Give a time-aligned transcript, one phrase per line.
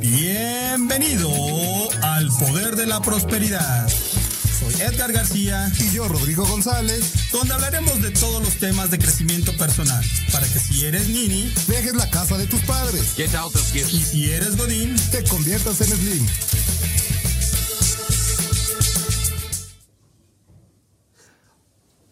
[0.00, 1.30] Bienvenido
[2.02, 3.88] al Poder de la Prosperidad.
[3.88, 9.54] Soy Edgar García y yo Rodrigo González, donde hablaremos de todos los temas de crecimiento
[9.58, 13.14] personal, para que si eres nini, dejes la casa de tus padres.
[13.18, 16.26] Y si eres godín, te conviertas en slim.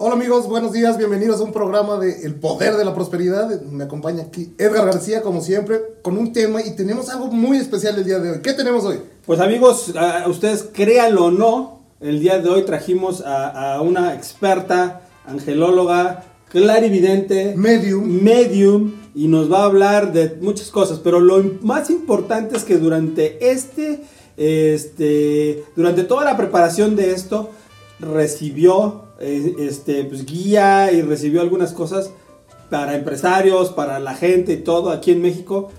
[0.04, 3.60] Hola amigos, buenos días, bienvenidos a un programa de El Poder de la Prosperidad.
[3.62, 7.96] Me acompaña aquí Edgar García, como siempre, con un tema y tenemos algo muy especial
[7.96, 8.38] el día de hoy.
[8.42, 8.98] ¿Qué tenemos hoy?
[9.24, 14.12] Pues amigos, a ustedes créanlo o no, el día de hoy trajimos a, a una
[14.14, 18.04] experta, angelóloga, clarividente, medium.
[18.04, 22.76] medium, y nos va a hablar de muchas cosas, pero lo más importante es que
[22.76, 24.02] durante este,
[24.36, 27.50] este, durante toda la preparación de esto,
[28.00, 32.10] recibió eh, este, pues, guía y recibió algunas cosas
[32.70, 35.70] para empresarios, para la gente y todo aquí en México,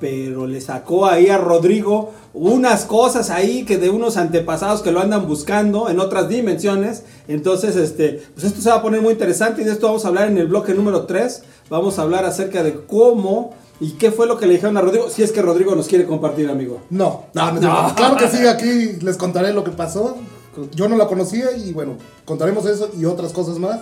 [0.00, 5.00] pero le sacó ahí a Rodrigo unas cosas ahí que de unos antepasados que lo
[5.00, 7.04] andan buscando en otras dimensiones.
[7.26, 10.08] Entonces, este, pues esto se va a poner muy interesante y de esto vamos a
[10.08, 11.42] hablar en el bloque número 3.
[11.70, 15.08] Vamos a hablar acerca de cómo y qué fue lo que le dijeron a Rodrigo,
[15.08, 16.82] si es que Rodrigo nos quiere compartir, amigo.
[16.90, 17.94] No, no, no.
[17.94, 20.18] claro que sí, aquí les contaré lo que pasó.
[20.74, 23.80] Yo no la conocía y bueno, contaremos eso y otras cosas más.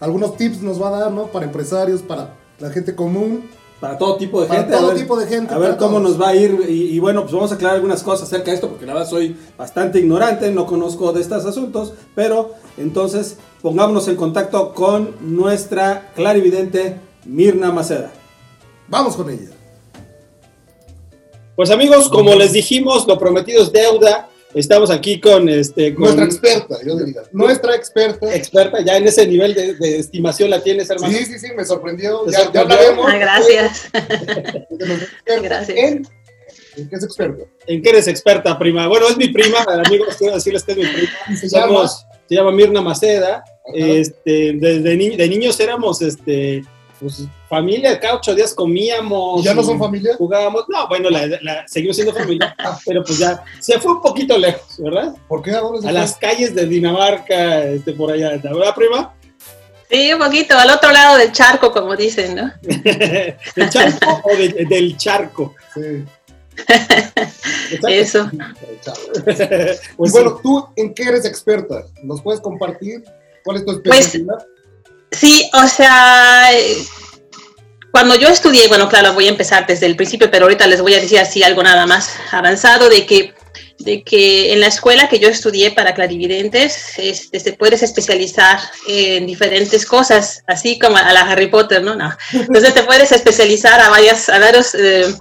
[0.00, 1.26] Algunos tips nos va a dar, ¿no?
[1.26, 3.48] Para empresarios, para la gente común.
[3.80, 4.76] Para todo tipo de para gente.
[4.76, 5.54] todo tipo de gente.
[5.54, 6.10] A ver para cómo todos.
[6.10, 6.64] nos va a ir.
[6.68, 9.08] Y, y bueno, pues vamos a aclarar algunas cosas acerca de esto, porque la verdad
[9.08, 11.92] soy bastante ignorante, no conozco de estos asuntos.
[12.14, 18.10] Pero entonces pongámonos en contacto con nuestra clarividente Mirna Maceda.
[18.88, 19.50] Vamos con ella.
[21.54, 24.28] Pues amigos, como les dijimos, lo prometido es deuda.
[24.54, 27.22] Estamos aquí con este con Nuestra experta, yo diría.
[27.32, 28.34] Nuestra experta.
[28.34, 31.12] experta, ya en ese nivel de, de estimación la tienes, hermano.
[31.16, 32.20] Sí, sí, sí, me sorprendió.
[32.24, 32.76] ¿Te Ya, ya sorprendió?
[32.76, 33.06] hablaremos.
[33.12, 33.90] Ah, gracias.
[35.42, 35.76] Gracias.
[35.78, 36.06] ¿En?
[36.76, 37.44] ¿En qué es experta?
[37.66, 38.86] ¿En qué eres experta, prima?
[38.88, 41.10] Bueno, es mi prima, amigos, quiero decirles que es mi prima.
[41.38, 42.22] Se Somos- llama.
[42.28, 43.44] se llama Mirna Maceda.
[43.74, 46.62] Este, desde ni- de niños éramos este,
[47.00, 49.40] pues, familia, cada ocho días comíamos.
[49.40, 50.14] ¿Y ya no son familia?
[50.16, 50.64] Jugábamos.
[50.68, 52.54] No, bueno, la, la- seguimos siendo familia,
[52.86, 55.14] pero pues ya se fue un poquito lejos, ¿verdad?
[55.28, 55.52] ¿Por qué?
[55.52, 56.00] ¿A dónde se A fue?
[56.00, 59.14] las calles de Dinamarca, este, por allá, ¿verdad, prima?
[59.90, 62.52] Sí, un poquito, al otro lado del charco, como dicen, ¿no?
[62.62, 65.54] ¿Del charco o de- del charco?
[65.74, 66.04] Sí.
[67.88, 68.30] Eso.
[69.96, 71.84] Pues bueno, ¿tú en qué eres experta?
[72.02, 73.02] ¿Nos puedes compartir?
[73.44, 74.46] ¿Cuál es tu Pues, especialidad?
[75.10, 76.50] Sí, o sea,
[77.90, 80.94] cuando yo estudié, bueno, claro, voy a empezar desde el principio, pero ahorita les voy
[80.94, 83.34] a decir así algo nada más avanzado de que
[83.78, 88.58] de que en la escuela que yo estudié para clarividentes, este, se puedes especializar
[88.88, 91.94] en diferentes cosas, así como a la Harry Potter, ¿no?
[91.94, 92.10] no.
[92.32, 95.14] Entonces te puedes especializar a varias, a varios, eh.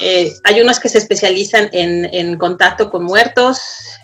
[0.00, 3.58] Eh, hay unos que se especializan en, en contacto con muertos,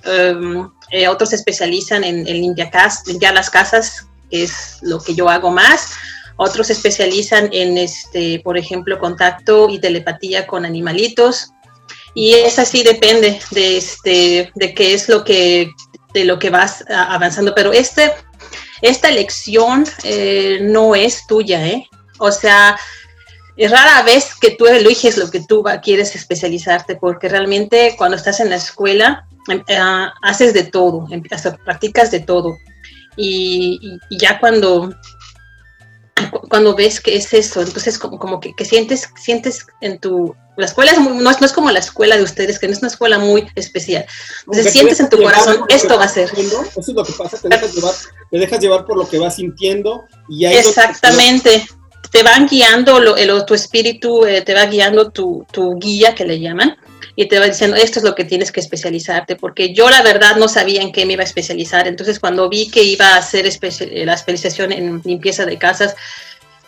[0.06, 2.70] um, eh, otros se especializan en, en limpiar,
[3.06, 5.92] limpiar las casas, es lo que yo hago más.
[6.36, 11.50] Otros se especializan en, este, por ejemplo, contacto y telepatía con animalitos.
[12.14, 15.70] Y es así, depende de, este, de qué es lo que,
[16.12, 17.54] de lo que vas avanzando.
[17.54, 18.12] Pero este,
[18.82, 21.88] esta elección eh, no es tuya, ¿eh?
[22.18, 22.76] O sea,
[23.56, 28.40] es rara vez que tú eliges lo que tú quieres especializarte, porque realmente cuando estás
[28.40, 29.78] en la escuela em, eh,
[30.22, 32.56] haces de todo, em- hasta practicas de todo.
[33.16, 34.94] Y, ya cuando,
[36.30, 40.34] cu- cuando ves que es eso, entonces como, como que, que sientes, sientes en tu...
[40.56, 42.72] La escuela es muy- no, es, no es como la escuela de ustedes, que no
[42.72, 44.06] es una escuela muy especial.
[44.46, 46.30] Entonces sientes te en tu corazón, esto va a ser.
[46.36, 47.94] Eso es lo que pasa, te dejas llevar,
[48.30, 51.66] te dejas llevar por lo que vas sintiendo y ahí Exactamente.
[52.12, 56.24] te van guiando, lo, el, tu espíritu eh, te va guiando tu, tu, guía, que
[56.24, 56.76] le llaman,
[57.16, 60.36] y te va diciendo, esto es lo que tienes que especializarte, porque yo la verdad
[60.36, 63.44] no sabía en qué me iba a especializar, entonces cuando vi que iba a hacer
[63.44, 65.94] la especialización en limpieza de casas,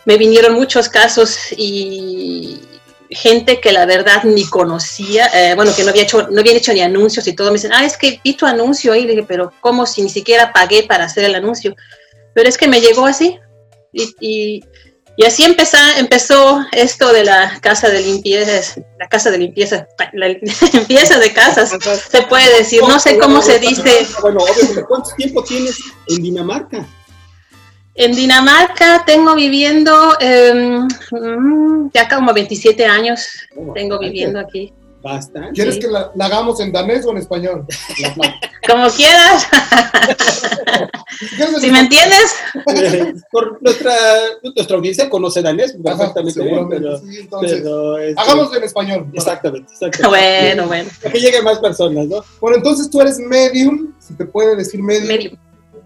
[0.05, 2.61] me vinieron muchos casos y
[3.09, 6.73] gente que la verdad ni conocía, eh, bueno, que no había hecho, no habían hecho
[6.73, 9.25] ni anuncios y todo, me dicen, ah, es que vi tu anuncio ahí, le dije,
[9.27, 11.75] pero ¿cómo si ni siquiera pagué para hacer el anuncio?
[12.33, 13.39] Pero es que me llegó así,
[13.91, 14.63] y, y,
[15.25, 21.17] así empezó, empezó esto de la casa de limpieza, la casa de limpieza, la limpieza
[21.19, 21.75] de casas,
[22.09, 24.07] se puede decir, no sé cómo se dice.
[24.21, 24.39] Bueno,
[24.87, 26.85] ¿cuánto tiempo tienes en Dinamarca?
[27.95, 30.81] En Dinamarca tengo viviendo eh,
[31.93, 33.27] ya como 27 años,
[33.73, 34.71] tengo viviendo aquí.
[35.07, 35.51] Bastante.
[35.53, 37.65] ¿Quieres que la, hagamos en danés o en español?
[38.67, 39.47] Como quieras.
[41.61, 42.35] si me entiendes.
[43.31, 43.93] Por nuestra,
[44.43, 47.01] nuestra audiencia conoce danés perfectamente bien, pero,
[47.39, 49.09] pero este, hagámoslo en español.
[49.13, 50.09] Exactamente, exactamente.
[50.09, 50.89] Bueno, bueno.
[51.01, 52.21] Para que lleguen más personas, ¿no?
[52.41, 55.07] Bueno, entonces tú eres medium, si te puede decir medium.
[55.07, 55.35] Medium.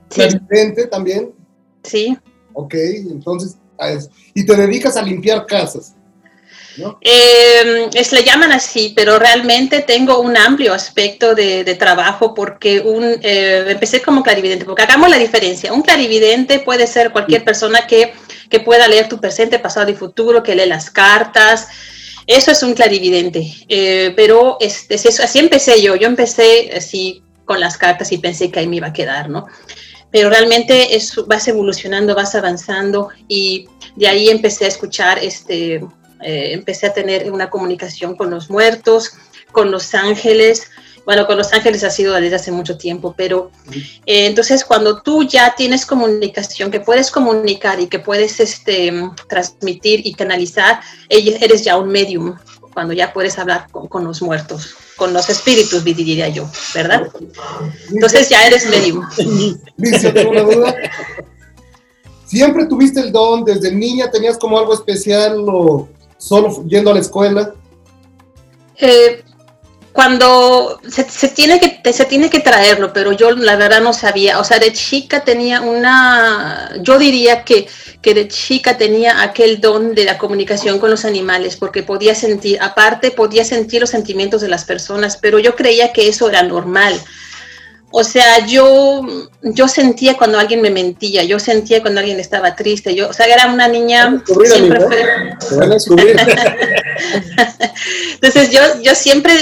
[0.09, 0.23] Sí.
[0.89, 1.31] también.
[1.83, 2.17] Sí.
[2.53, 3.55] Ok, entonces,
[4.33, 5.95] y te dedicas a limpiar casas.
[7.01, 13.03] Eh, es, le llaman así, pero realmente tengo un amplio aspecto de, trabajo porque un,
[13.21, 15.73] eh, empecé como clarividente, porque hagamos la diferencia.
[15.73, 18.13] Un clarividente puede ser cualquier persona que,
[18.49, 21.67] que pueda leer tu presente, pasado y futuro, que lee las cartas.
[22.27, 25.95] Eso es un clarividente, eh, pero es, eso, así empecé yo.
[25.95, 29.47] Yo empecé así con las cartas y pensé que ahí me iba a quedar, ¿no?
[30.11, 35.81] Pero realmente es, vas evolucionando, vas avanzando y de ahí empecé a escuchar este,
[36.23, 39.13] eh, empecé a tener una comunicación con los muertos,
[39.51, 40.69] con los ángeles.
[41.05, 43.49] Bueno, con los ángeles ha sido desde hace mucho tiempo, pero
[44.05, 48.93] eh, entonces cuando tú ya tienes comunicación, que puedes comunicar y que puedes este,
[49.27, 50.79] transmitir y canalizar,
[51.09, 52.35] eres ya un medium,
[52.73, 57.07] cuando ya puedes hablar con, los muertos, con los espíritus, diría yo, ¿verdad?
[57.91, 59.05] Entonces ya eres medium.
[60.29, 60.75] una duda.
[62.25, 63.43] ¿Siempre tuviste el don?
[63.43, 65.89] ¿Desde niña tenías como algo especial o
[66.21, 67.53] solo yendo a la escuela?
[68.77, 69.23] Eh,
[69.91, 74.39] cuando se, tiene que, se tiene que traerlo, pero yo la verdad no sabía.
[74.39, 77.67] O sea, de chica tenía una, yo diría que,
[78.01, 82.61] que de chica tenía aquel don de la comunicación con los animales, porque podía sentir,
[82.61, 86.93] aparte podía sentir los sentimientos de las personas, pero yo creía que eso era normal.
[87.91, 89.05] O sea, yo,
[89.41, 93.25] yo sentía cuando alguien me mentía, yo sentía cuando alguien estaba triste, yo, o sea,
[93.25, 94.79] era una niña siempre
[98.13, 99.33] Entonces yo, yo siempre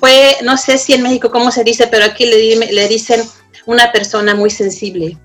[0.00, 3.22] fue, no sé si en México cómo se dice, pero aquí le, le dicen
[3.66, 5.18] una persona muy sensible.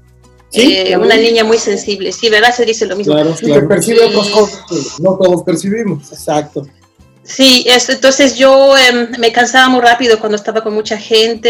[0.53, 2.55] Eh, una niña muy sensible, sí, ¿verdad?
[2.55, 3.13] Se dice lo mismo.
[3.13, 3.67] Claro, claro.
[3.67, 4.63] percibe otras cosas
[4.99, 6.11] no todos percibimos.
[6.11, 6.65] Exacto.
[7.27, 11.49] Sí, entonces yo em, me cansaba muy rápido cuando estaba con mucha gente,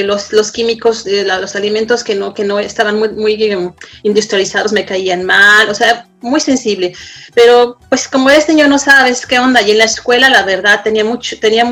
[0.00, 3.72] eh, los, los, químicos, eh, los alimentos que no, que no estaban muy, muy em,
[4.04, 6.94] industrializados me caían mal, o sea, muy sensible.
[7.34, 10.82] Pero pues como eres niño no sabes qué onda, y en la escuela la verdad
[10.84, 11.64] tenía mucho, tenía,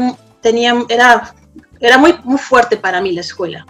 [0.43, 1.33] tenía, era,
[1.79, 3.65] era muy, muy fuerte para mí la escuela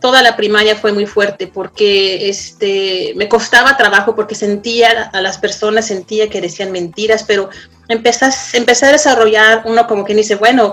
[0.00, 5.38] toda la primaria fue muy fuerte porque este, me costaba trabajo porque sentía a las
[5.38, 7.48] personas, sentía que decían mentiras, pero
[7.88, 10.72] empezás, empecé a desarrollar uno como que dice, bueno,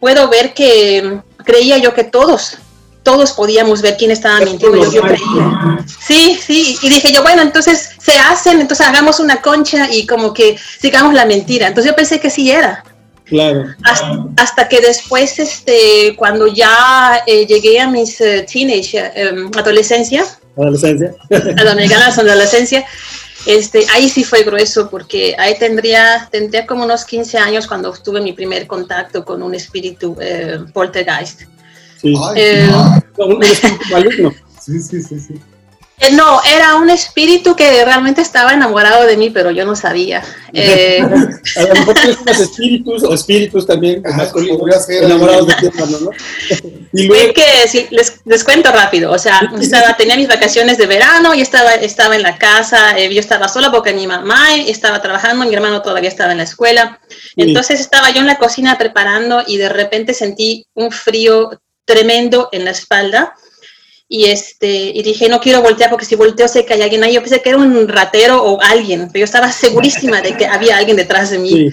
[0.00, 2.58] puedo ver que creía yo que todos,
[3.02, 5.84] todos podíamos ver quién estaba mintiendo, yo, creía.
[6.00, 10.32] Sí, sí, y dije yo, bueno, entonces se hacen, entonces hagamos una concha y como
[10.32, 11.68] que sigamos la mentira.
[11.68, 12.84] Entonces yo pensé que sí era.
[13.30, 13.64] Claro.
[14.36, 21.14] Hasta, que después, este, cuando ya eh, llegué a mis uh, teenage, em, adolescencia, adolescencia,
[21.30, 22.84] adolescencia,
[23.46, 28.20] este, ahí sí fue grueso porque ahí tendría, tendría como unos 15 años cuando tuve
[28.20, 31.42] mi primer contacto con un espíritu eh, poltergeist.
[32.00, 32.12] Sí.
[32.34, 32.68] Eh,
[33.16, 34.34] un espíritu maligno.
[34.60, 35.34] Sí, sí, sí, sí.
[36.00, 40.22] Eh, no, era un espíritu que realmente estaba enamorado de mí, pero yo no sabía.
[40.54, 41.00] Eh,
[41.56, 46.10] a lo mejor tienes espíritus o espíritus también enamorados de ti, ¿no?
[46.92, 47.34] Y luego...
[47.34, 47.88] que
[48.24, 52.22] les, cuento rápido, o sea, estaba, tenía mis vacaciones de verano y estaba, estaba en
[52.22, 56.32] la casa, eh, yo estaba sola porque mi mamá estaba trabajando, mi hermano todavía estaba
[56.32, 56.98] en la escuela.
[57.36, 61.50] Entonces estaba yo en la cocina preparando y de repente sentí un frío
[61.84, 63.34] tremendo en la espalda
[64.12, 67.14] y este y dije no quiero voltear porque si volteo sé que hay alguien ahí
[67.14, 70.76] yo pensé que era un ratero o alguien pero yo estaba segurísima de que había
[70.76, 71.72] alguien detrás de mí.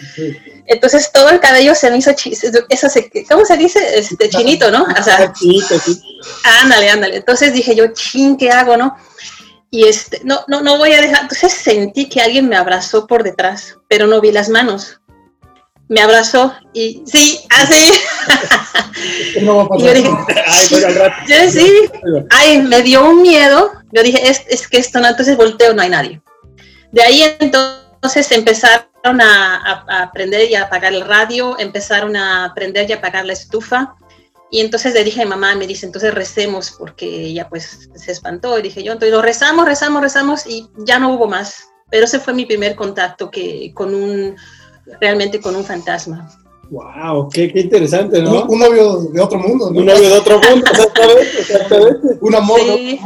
[0.68, 4.84] Entonces todo el cabello se me hizo eso se, cómo se dice este chinito no
[4.84, 5.34] o sea
[6.62, 7.16] ándale ándale.
[7.18, 8.96] Entonces dije yo chin qué hago no
[9.70, 13.24] y este, no, no, no voy a dejar, entonces sentí que alguien me abrazó por
[13.24, 15.02] detrás, pero no vi las manos.
[15.90, 17.92] Me abrazó y sí, así.
[19.48, 19.88] No va a pasar.
[19.88, 20.10] yo dije,
[20.48, 21.16] Ay, bueno, al rato.
[21.28, 21.72] yo sí,
[22.30, 23.72] ay, me dio un miedo.
[23.92, 26.22] Yo dije, es, es que esto no, entonces volteo, no hay nadie.
[26.92, 28.86] De ahí entonces empezaron
[29.22, 33.26] a, a- a aprender y a apagar el radio, empezaron a aprender y a apagar
[33.26, 33.96] la estufa.
[34.50, 38.12] Y entonces le dije a mi mamá, me dice, entonces recemos, porque ella pues se
[38.12, 38.58] espantó.
[38.58, 41.66] Y dije yo, entonces lo rezamos, rezamos, rezamos y ya no hubo más.
[41.90, 44.36] Pero ese fue mi primer contacto que, con un,
[45.02, 46.30] realmente con un fantasma.
[46.70, 48.46] Wow, qué, qué interesante, Un, ¿no?
[48.46, 49.80] un novio de otro mundo, ¿no?
[49.80, 52.08] Un novio de otro mundo, exactamente, exactamente.
[52.20, 52.60] Un amor.
[52.68, 52.76] ¿no?
[52.76, 53.00] Sí,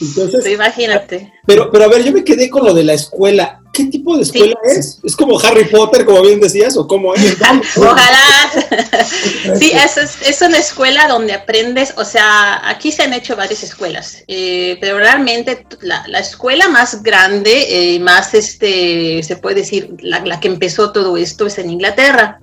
[0.00, 1.32] Entonces, sí, imagínate.
[1.46, 3.59] pero, pero a ver, yo me quedé con lo de la escuela.
[3.72, 4.98] ¿Qué tipo de escuela es?
[5.04, 7.36] ¿Es como Harry Potter, como bien decías, o cómo es?
[7.76, 8.50] Ojalá.
[9.58, 14.22] Sí, es, es, una escuela donde aprendes, o sea, aquí se han hecho varias escuelas,
[14.28, 20.20] eh, pero realmente la, la escuela más grande, eh, más, este, se puede decir, la,
[20.24, 22.40] la que empezó todo esto es en Inglaterra.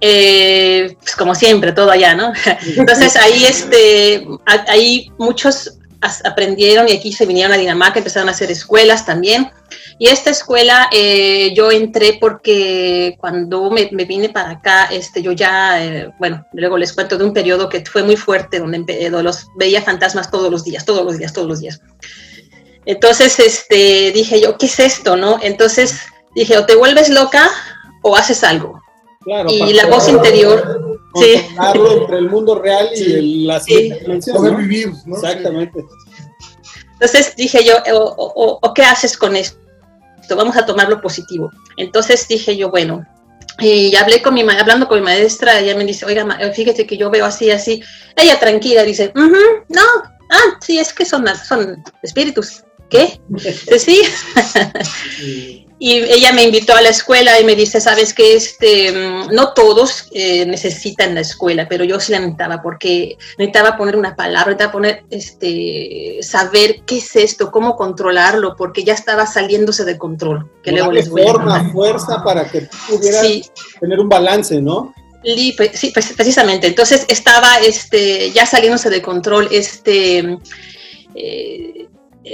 [0.00, 2.32] Eh, pues como siempre, todo allá, ¿no?
[2.76, 5.78] Entonces ahí, este, ahí muchos
[6.24, 9.50] aprendieron y aquí se vinieron a Dinamarca, empezaron a hacer escuelas también.
[9.98, 15.32] Y esta escuela eh, yo entré porque cuando me, me vine para acá, este, yo
[15.32, 19.08] ya, eh, bueno, luego les cuento de un periodo que fue muy fuerte, donde eh,
[19.10, 21.80] los veía fantasmas todos los días, todos los días, todos los días.
[22.84, 25.38] Entonces, este, dije yo, ¿qué es esto, no?
[25.42, 25.98] Entonces
[26.34, 27.50] dije, o te vuelves loca
[28.02, 28.80] o haces algo.
[29.24, 31.42] Claro, Y la voz interior, sí.
[31.98, 33.12] entre el mundo real y Sí.
[33.14, 33.92] el- la Sí.
[34.32, 34.58] Poder ¿no?
[34.58, 35.16] vivir, ¿no?
[35.16, 35.84] Exactamente.
[36.92, 39.58] Entonces dije yo, o- o qué haces con esto?
[40.34, 41.52] Vamos a tomarlo positivo.
[41.76, 43.04] Entonces dije yo, bueno,
[43.60, 46.96] y hablé con mi hablando con mi maestra, ella me dice, oiga, ma- fíjate que
[46.96, 47.82] yo veo así, así.
[48.16, 49.82] Ella tranquila dice, "Ujú, no,
[50.30, 52.64] ah, sí, es que son, son espíritus.
[52.90, 53.20] ¿Qué?
[53.78, 55.65] Sí.
[55.78, 59.52] Y ella me invitó a la escuela y me dice, sabes que este, mm, no
[59.52, 64.52] todos eh, necesitan la escuela, pero yo sí la necesitaba porque necesitaba poner una palabra,
[64.52, 70.50] necesitaba poner, este, saber qué es esto, cómo controlarlo, porque ya estaba saliéndose de control.
[70.62, 71.72] Que luego les voy a forma, contar.
[71.72, 73.44] fuerza para que pudieras Sí,
[73.78, 74.94] tener un balance, ¿no?
[75.56, 76.68] Pues, sí, pues, precisamente.
[76.68, 80.38] Entonces estaba este, ya saliéndose de control este,
[81.14, 81.88] eh,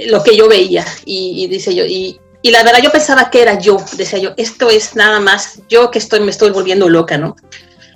[0.07, 0.85] lo que yo veía.
[1.03, 3.77] Y, y dice yo, y, y la verdad yo pensaba que era yo.
[3.93, 7.37] Decía yo, esto es nada más yo que estoy, me estoy volviendo loca, ¿no?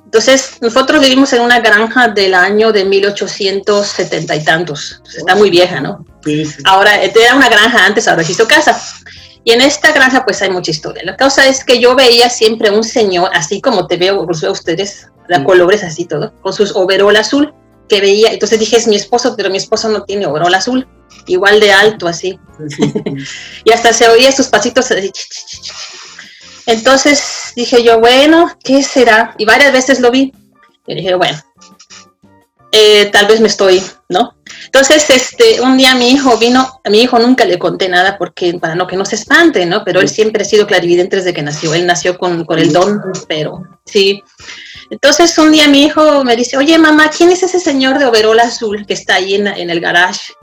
[0.06, 5.01] Entonces, nosotros vivimos en una granja del año de 1870 y tantos.
[5.06, 6.06] Está muy vieja, ¿no?
[6.24, 6.63] Sí, sí.
[6.63, 8.82] Ahora, era una granja antes, ahora hizo casa.
[9.44, 11.04] Y en esta granja pues hay mucha historia.
[11.06, 14.51] La cosa es que yo veía siempre un señor, así como te veo, los veo
[14.51, 17.54] a ustedes, la colores así todo, con sus overol azul,
[17.88, 18.32] que veía.
[18.32, 20.88] Entonces dije, es mi esposo, pero mi esposo no tiene overol azul,
[21.25, 22.39] igual de alto así.
[23.63, 25.12] y hasta se oía sus pasitos así.
[26.65, 29.34] Entonces dije yo, bueno, ¿qué será?
[29.38, 30.34] Y varias veces lo vi.
[30.86, 31.38] Y dije, bueno,
[32.72, 34.36] eh, tal vez me estoy, ¿no?
[34.65, 38.53] Entonces, este, un día mi hijo vino, a mi hijo nunca le conté nada porque
[38.60, 39.84] para no que no se espante, ¿no?
[39.86, 41.74] Pero él siempre ha sido clarividente desde que nació.
[41.74, 44.22] Él nació con, con el don, pero sí.
[44.89, 48.39] Entonces, un día mi hijo me dice, oye, mamá, ¿quién es ese señor de overol
[48.39, 50.34] azul que está ahí en, en el garage?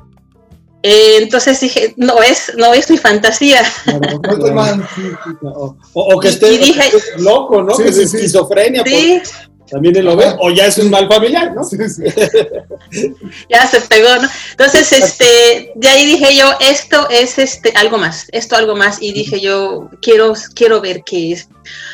[0.87, 3.63] Eh, entonces dije, no es, no es mi fantasía.
[3.87, 5.77] No.
[5.95, 7.75] O, que esté que loco, ¿no?
[7.75, 9.33] Sí, que sí, es esquizofrenia, Sí, pues,
[9.71, 11.65] también él lo ve, o ya es un mal familiar, ¿no?
[11.65, 12.03] Sí, sí.
[13.49, 14.29] ya se pegó, ¿no?
[14.51, 19.13] Entonces, este, de ahí dije yo, esto es este algo más, esto algo más, y
[19.13, 21.49] dije yo, quiero, quiero ver qué es.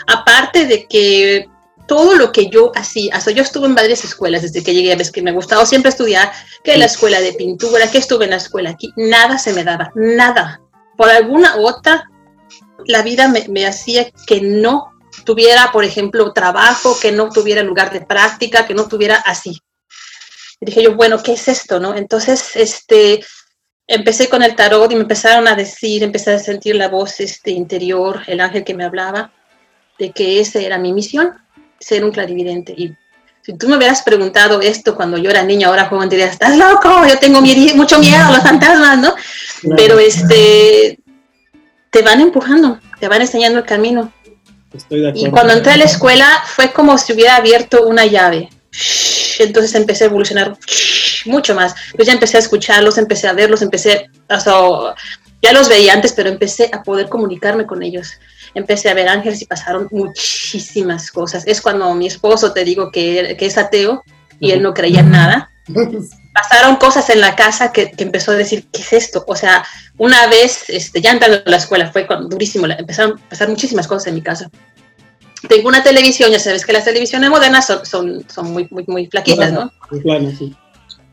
[0.09, 1.49] Aparte de que
[1.91, 5.11] todo lo que yo hacía, hasta yo estuve en varias escuelas desde que llegué, ves
[5.11, 6.31] que me gustaba siempre estudiar,
[6.63, 9.91] que la escuela de pintura, que estuve en la escuela aquí, nada se me daba,
[9.97, 10.61] nada.
[10.97, 12.09] Por alguna otra,
[12.87, 14.93] la vida me, me hacía que no
[15.25, 19.61] tuviera, por ejemplo, trabajo, que no tuviera lugar de práctica, que no tuviera así.
[20.61, 21.97] Y dije yo, bueno, ¿qué es esto, no?
[21.97, 23.25] Entonces, este,
[23.89, 27.51] empecé con el tarot y me empezaron a decir, empecé a sentir la voz este,
[27.51, 29.33] interior, el ángel que me hablaba,
[29.99, 31.35] de que esa era mi misión,
[31.81, 32.73] ser un clarividente.
[32.77, 32.95] Y
[33.43, 36.57] si tú me hubieras preguntado esto cuando yo era niña, ahora joven, te dirías, estás
[36.57, 39.15] loco, yo tengo miedo- mucho miedo a los fantasmas, ¿no?
[39.77, 40.99] Pero este,
[41.91, 44.13] te van empujando, te van enseñando el camino.
[44.73, 45.27] Estoy de acuerdo.
[45.29, 48.51] Y cuando entré a la escuela fue como si hubiera abierto una llave.
[49.39, 50.57] Entonces empecé a evolucionar
[51.25, 51.75] mucho más.
[51.99, 54.55] Yo ya empecé a escucharlos, empecé a verlos, empecé, o sea,
[55.43, 58.13] ya los veía antes, pero empecé a poder comunicarme con ellos.
[58.55, 61.47] Empecé a ver ángeles y pasaron muchísimas cosas.
[61.47, 64.03] Es cuando mi esposo, te digo que, que es ateo
[64.39, 65.51] y él no creía en nada.
[66.33, 69.25] pasaron cosas en la casa que, que, empezó a decir, ¿qué es esto?
[69.27, 69.65] O sea,
[69.99, 74.09] una vez, este, ya entrando a la escuela, fue durísimo, empezaron a pasar muchísimas cosas
[74.09, 74.51] en mi casa.
[75.49, 79.07] Tengo una televisión, ya sabes que las televisiones modernas son, son, son muy, muy, muy
[79.07, 79.73] flaquitas, ¿no?
[80.05, 80.55] Bueno, sí.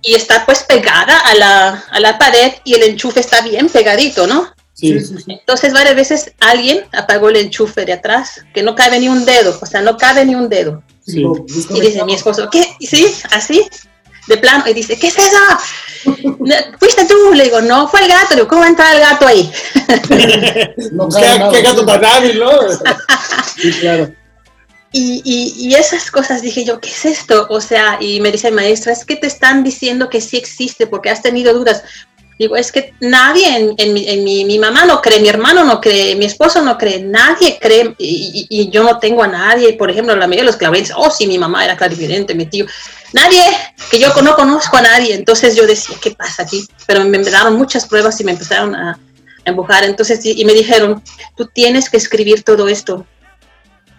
[0.02, 4.28] Y está pues pegada a la, a la pared y el enchufe está bien pegadito,
[4.28, 4.54] ¿no?
[4.78, 5.24] Sí, sí, sí.
[5.28, 9.58] Entonces varias veces alguien apagó el enchufe de atrás, que no cabe ni un dedo,
[9.60, 10.84] o sea, no cabe ni un dedo.
[11.04, 11.26] Sí.
[11.72, 12.64] Y dice mi esposo, ¿qué?
[12.80, 13.68] Sí, así,
[14.28, 15.38] de plano, y dice, ¿qué es eso?
[16.80, 17.34] ¿Fuiste tú?
[17.34, 18.28] Le digo, no, fue el gato.
[18.32, 19.52] Le digo, ¿cómo va a entrar el gato ahí?
[20.92, 21.52] No ¿Qué, cabe nada.
[21.52, 22.52] qué gato tan hábil, ¿no?
[23.58, 24.14] Sí, claro.
[24.92, 27.48] Y, y, y, esas cosas dije yo, ¿qué es esto?
[27.50, 30.86] O sea, y me dice mi maestra, es que te están diciendo que sí existe
[30.86, 31.84] porque has tenido dudas.
[32.38, 35.64] Digo, es que nadie en, en, mi, en mi, mi, mamá no cree, mi hermano
[35.64, 39.28] no cree, mi esposo no cree, nadie cree y, y, y yo no tengo a
[39.28, 39.74] nadie.
[39.74, 42.68] Por ejemplo, la mayoría de los claveles, oh, sí, mi mamá era clarividente, mi tío.
[43.14, 43.42] Nadie,
[43.90, 45.16] que yo no conozco a nadie.
[45.16, 46.68] Entonces yo decía, ¿qué pasa aquí?
[46.86, 49.00] Pero me, daron muchas pruebas y me empezaron a, a
[49.50, 49.84] empujar.
[49.84, 51.02] Entonces, y, y me dijeron,
[51.36, 53.08] tú tienes que escribir todo esto.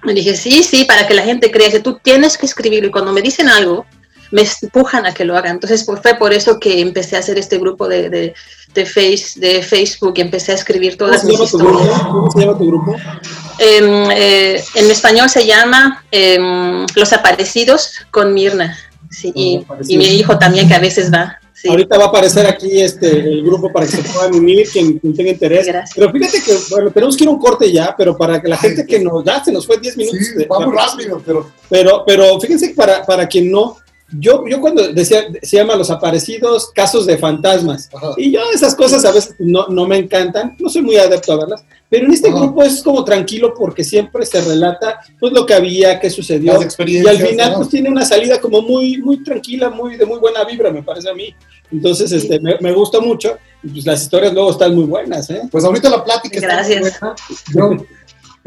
[0.05, 2.89] Me dije, sí, sí, para que la gente crea que tú tienes que escribirlo.
[2.89, 3.85] Y cuando me dicen algo,
[4.31, 5.51] me empujan a que lo haga.
[5.51, 8.35] Entonces pues, fue por eso que empecé a hacer este grupo de, de,
[8.75, 12.03] de, face, de Facebook y empecé a escribir todas ¿Cómo mis historias.
[12.03, 12.97] ¿Cómo se llama tu grupo?
[13.59, 16.39] Eh, eh, en español se llama eh,
[16.95, 18.77] Los Aparecidos con Mirna.
[19.11, 21.39] Sí, y, y, mi hijo también que a veces va.
[21.55, 21.69] Sí.
[21.69, 25.17] Ahorita va a aparecer aquí este, el grupo para que se puedan unir, quien, quien
[25.17, 25.67] tenga interés.
[25.67, 25.93] Gracias.
[25.97, 28.57] Pero fíjate que, bueno, tenemos que ir a un corte ya, pero para que la
[28.59, 30.21] gente que nos da, se nos fue 10 minutos.
[30.21, 31.51] Sí, va muy rápido, pero...
[31.69, 33.77] Pero, pero fíjense que para, para quien no,
[34.13, 37.91] yo, yo cuando decía, se llama Los Aparecidos, casos de fantasmas.
[37.95, 38.13] Ajá.
[38.17, 41.37] Y yo esas cosas a veces no, no me encantan, no soy muy adepto a
[41.37, 42.39] verlas, pero en este Ajá.
[42.41, 46.55] grupo es como tranquilo porque siempre se relata pues lo que había, qué sucedió.
[46.55, 47.57] Las Y al final ¿no?
[47.59, 51.11] pues tiene una salida como muy, muy tranquila, muy de muy buena vibra, me parece
[51.11, 51.35] a mí.
[51.71, 53.37] Entonces, este, me, me gusta mucho.
[53.63, 55.43] Y pues las historias luego están muy buenas, ¿eh?
[55.51, 56.81] Pues ahorita la plática está Gracias.
[56.81, 57.77] muy buena.
[57.79, 57.87] Yo-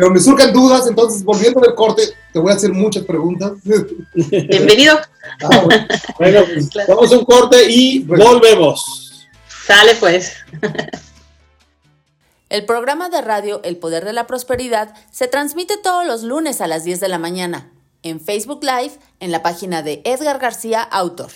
[0.02, 2.02] pero me surcan dudas, entonces volviendo del corte,
[2.34, 3.52] te voy a hacer muchas preguntas.
[4.16, 5.00] Bienvenido.
[5.44, 5.86] Ah, bueno.
[6.18, 6.96] Bueno, pues, Claro.
[6.96, 9.28] vamos a un corte y volvemos.
[9.68, 10.34] Sale pues.
[12.50, 16.68] El programa de radio El Poder de la Prosperidad se transmite todos los lunes a
[16.68, 21.30] las 10 de la mañana en Facebook Live en la página de Edgar García Autor.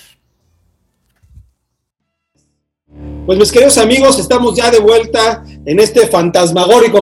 [3.28, 7.05] Pues mis queridos amigos, estamos ya de vuelta en este fantasmagórico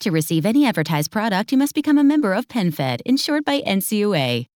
[0.00, 4.46] To receive any advertised product, you must become a member of PenFed, insured by NCUA.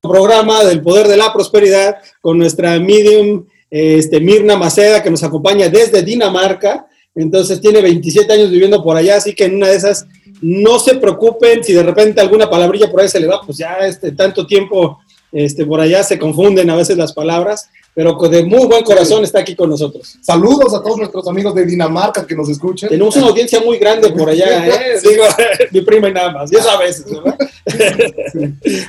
[0.00, 5.68] Programa del poder de la prosperidad con nuestra medium este, Mirna Maceda que nos acompaña
[5.68, 6.86] desde Dinamarca.
[7.14, 10.06] Entonces tiene 27 años viviendo por allá, así que en una de esas
[10.40, 13.78] no se preocupen si de repente alguna palabrilla por ahí se le va, pues ya
[13.80, 14.98] este, tanto tiempo
[15.30, 19.40] este, por allá se confunden a veces las palabras, pero de muy buen corazón está
[19.40, 20.16] aquí con nosotros.
[20.20, 22.88] Saludos a todos nuestros amigos de Dinamarca que nos escuchen.
[22.88, 24.98] Tenemos una audiencia muy grande por allá, ¿eh?
[25.02, 25.24] digo,
[25.70, 27.36] mi prima y nada más, y eso a veces, ¿verdad?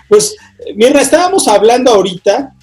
[0.07, 0.35] pues,
[0.75, 2.53] Mirna, estábamos hablando ahorita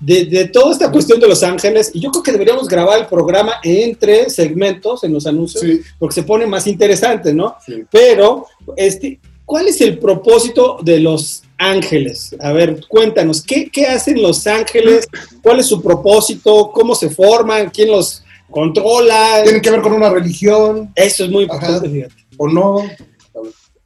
[0.00, 3.06] de, de, toda esta cuestión de Los Ángeles y yo creo que deberíamos grabar el
[3.06, 5.80] programa entre segmentos en los anuncios Sí.
[5.98, 7.56] porque se pone más interesante, ¿no?
[7.90, 12.34] Pero, este, ¿cuál es el propósito de Los Ángeles?
[12.40, 15.06] A ver, cuéntanos, ¿qué, qué hacen Los Ángeles?
[15.42, 16.70] ¿Cuál es su propósito?
[16.72, 17.68] ¿Cómo se forman?
[17.70, 19.42] ¿Quién los controla?
[19.44, 21.94] ¿Tienen que ver con una religión Eso es muy importante, Ajá.
[21.94, 22.14] fíjate.
[22.38, 22.90] o no?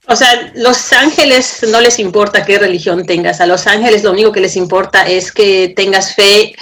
[0.06, 3.40] O sea, los ángeles no les importa qué religión tengas.
[3.40, 6.54] A los ángeles lo único que les importa es que tengas fe.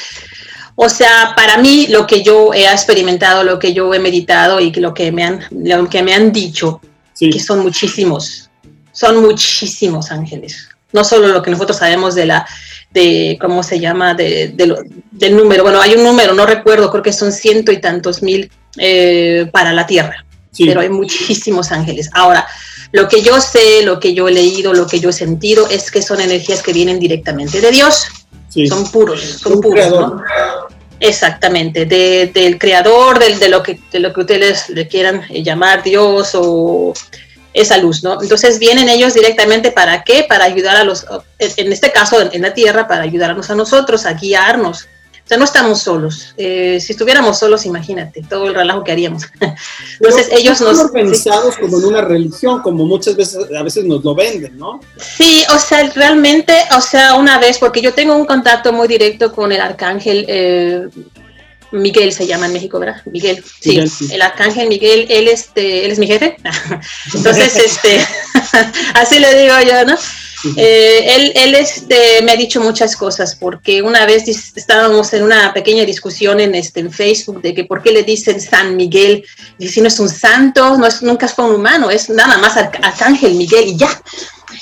[0.77, 4.71] O sea, para mí lo que yo he experimentado, lo que yo he meditado y
[4.73, 6.81] lo que me han, lo que me han dicho,
[7.15, 7.29] Sí.
[7.31, 8.49] que son muchísimos,
[8.93, 10.69] son muchísimos ángeles.
[10.93, 12.47] No solo lo que nosotros sabemos de la,
[12.91, 15.63] de cómo se llama, de, de lo- del número.
[15.63, 19.73] Bueno, hay un número, no recuerdo, creo que son ciento y tantos mil eh, para
[19.73, 20.25] la Tierra.
[20.55, 20.67] Sí.
[20.67, 22.11] pero hay muchísimos ángeles.
[22.13, 22.47] Ahora,
[22.93, 25.91] lo que yo sé, lo que yo he leído, lo que yo he sentido es
[25.91, 28.05] que son energías que vienen directamente de Dios.
[28.51, 28.67] Sí.
[28.67, 29.89] Son puros, son Un puros.
[29.91, 30.23] ¿no?
[31.01, 35.43] Exactamente, de- del creador, del, de, lo que, de lo que ustedes le quieran eh,
[35.43, 36.93] llamar Dios o
[37.55, 38.21] esa luz, ¿no?
[38.23, 40.25] Entonces vienen ellos directamente para qué?
[40.29, 41.07] Para ayudar a los,
[41.39, 44.89] en este caso en, la tierra, para ayudarnos a nosotros, a guiarnos.
[45.25, 46.35] O sea, no estamos solos.
[46.37, 49.23] Eh, si estuviéramos solos, imagínate todo el relajo que haríamos.
[49.41, 50.79] Entonces Pero ellos nos...
[50.81, 54.81] organizados como en una religión, como muchas veces a veces nos lo venden, ¿no?
[54.97, 59.33] Sí, o sea, realmente, o sea, una vez, porque yo tengo un contacto muy directo
[59.33, 60.89] con el arcángel eh,
[61.73, 63.03] Miguel, se llama en México, ¿verdad?
[63.07, 64.09] Miguel, sí, Miguel, sí.
[64.13, 66.37] el arcángel Miguel, él, este, él es mi jefe.
[67.15, 68.07] Entonces, este,
[68.95, 69.97] así le digo yo, ¿no?
[70.57, 75.55] Eh, él él este, me ha dicho muchas cosas, porque una vez estábamos en una
[75.55, 79.25] pequeña discusión en, este, en Facebook de que por qué le dicen San Miguel,
[79.59, 82.57] y si no es un santo, no es, nunca fue un humano, es nada más
[82.57, 84.03] arc- arcángel Miguel y ya.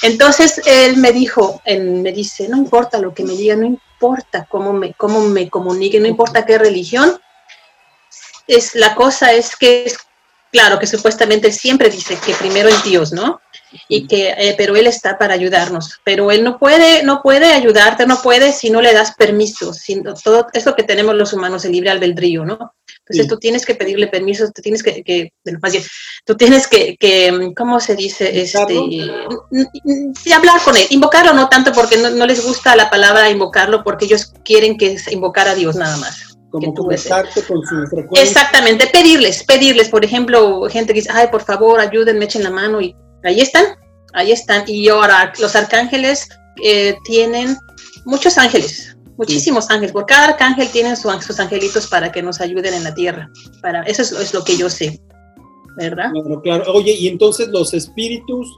[0.02, 3.89] Entonces él me dijo, él me dice, no importa lo que me digan, no importa
[4.48, 7.20] cómo me, cómo me comuniquen, no importa qué religión,
[8.46, 9.98] es, la cosa es que, es,
[10.50, 13.40] claro, que supuestamente siempre dice que primero es Dios, ¿no?
[13.88, 18.04] Y que, eh, pero él está para ayudarnos, pero él no puede, no puede ayudarte,
[18.04, 21.72] no puede si no le das permiso, sino todo eso que tenemos los humanos, el
[21.72, 22.74] libre albedrío, ¿no?
[23.00, 23.28] Entonces Sí.
[23.28, 25.84] tú tienes que pedirle permiso, tú tienes que, que bueno, más bien,
[26.24, 28.40] tú tienes que, que, ¿cómo se dice?
[28.40, 28.58] Este,
[30.22, 33.82] sí, hablar con él, invocarlo no tanto porque no, no les gusta la palabra invocarlo,
[33.84, 36.29] porque ellos quieren que invocar a Dios nada más.
[36.50, 38.22] Como conectarte con su frecuencia.
[38.22, 42.80] Exactamente, pedirles, pedirles, por ejemplo, gente que dice, ay, por favor, ayúdenme, echen la mano
[42.80, 43.64] y ahí están,
[44.14, 44.64] ahí están.
[44.66, 46.28] Y ahora los arcángeles
[46.64, 47.56] eh, tienen
[48.04, 52.74] muchos ángeles, muchísimos ángeles, por cada arcángel tienen su- sus angelitos para que nos ayuden
[52.74, 53.30] en la tierra.
[53.62, 55.00] Para, eso es, lo- es lo que yo sé,
[55.76, 56.10] ¿verdad?
[56.12, 56.72] Claro, claro.
[56.74, 58.48] Oye, y entonces los espíritus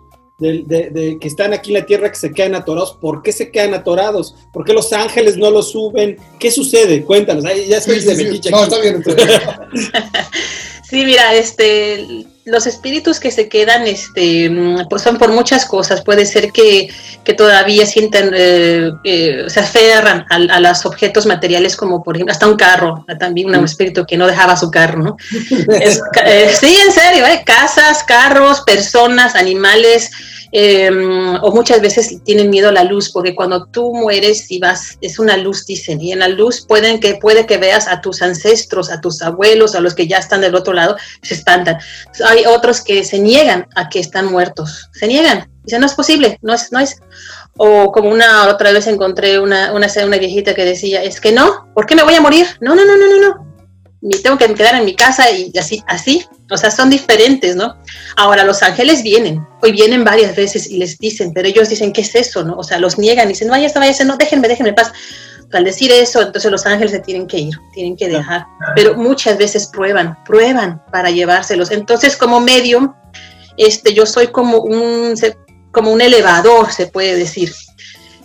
[0.43, 3.33] del- de, de- que están aquí en la tierra que se quedan atorados, ¿por qué
[3.33, 4.35] se quedan atorados?
[4.53, 6.19] ¿Por qué los ángeles no los suben?
[6.39, 7.03] ¿Qué sucede?
[7.05, 7.45] Cuéntanos.
[7.47, 8.51] Ay, ya estoy Sí, de sí, sí.
[8.51, 9.29] No, está bien, está bien.
[10.91, 16.03] Sí, mira, este, los espíritus que se quedan, este, mm, pues son por muchas cosas.
[16.03, 16.89] Puede ser que,
[17.25, 22.33] que todavía sientan, eh, eh, se aferran a, a los objetos materiales, como por ejemplo,
[22.33, 23.05] hasta un carro.
[23.19, 25.17] También un espíritu que no dejaba su carro, ¿no?
[25.81, 27.43] Es eh, sí, en serio, ¿eh?
[27.45, 30.11] casas, carros, personas, animales,
[30.55, 30.91] eh,
[31.41, 35.19] o muchas veces tienen miedo a la luz, porque cuando tú mueres y vas, es
[35.19, 38.91] una luz, dicen, y en la luz pueden que, puede que veas a tus ancestros,
[38.91, 41.79] a tus abuelos, a los que ya están del otro lado, se espantan.
[42.33, 46.38] Hay otros que se niegan a que están muertos, se niegan, dicen, no es posible,
[46.40, 46.99] no es, no es.
[47.59, 51.68] O como una otra vez encontré una, una, una viejita que decía, es que no,
[51.75, 52.47] ¿por qué me voy a morir?
[52.62, 53.53] No, no, no, no, no, no.
[54.01, 56.27] Me tengo que quedar en mi casa y así, así.
[56.51, 57.77] O sea, son diferentes, ¿no?
[58.16, 62.01] Ahora, los ángeles vienen, hoy vienen varias veces y les dicen, pero ellos dicen, ¿qué
[62.01, 62.42] es eso?
[62.45, 62.57] ¿no?
[62.57, 64.90] O sea, los niegan, dicen, vaya, vaya, no, déjenme, déjenme en paz.
[65.53, 68.47] Al decir eso, entonces los ángeles se tienen que ir, tienen que dejar.
[68.75, 71.71] Pero muchas veces prueban, prueban para llevárselos.
[71.71, 72.95] Entonces, como medium,
[73.57, 75.15] este, yo soy como un,
[75.71, 77.53] como un elevador, se puede decir.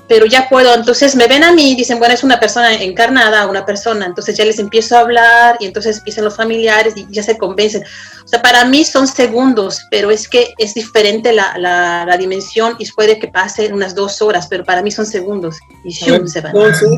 [0.08, 3.66] Pero ya puedo, entonces me ven a mí, dicen, bueno, es una persona encarnada, una
[3.66, 7.38] persona, entonces ya les empiezo a hablar y entonces empiezan los familiares y ya se
[7.38, 7.84] convencen.
[8.24, 12.76] O sea, para mí son segundos, pero es que es diferente la, la, la dimensión
[12.80, 16.54] y puede que pase unas dos horas, pero para mí son segundos y se van.
[16.68, 16.90] entonces,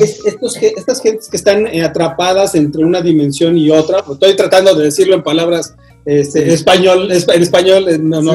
[0.00, 4.74] es- estos, estas gentes que están eh, atrapadas entre una dimensión y otra, estoy tratando
[4.76, 8.26] de decirlo en palabras este, español, espa- en español eh, no- Sí.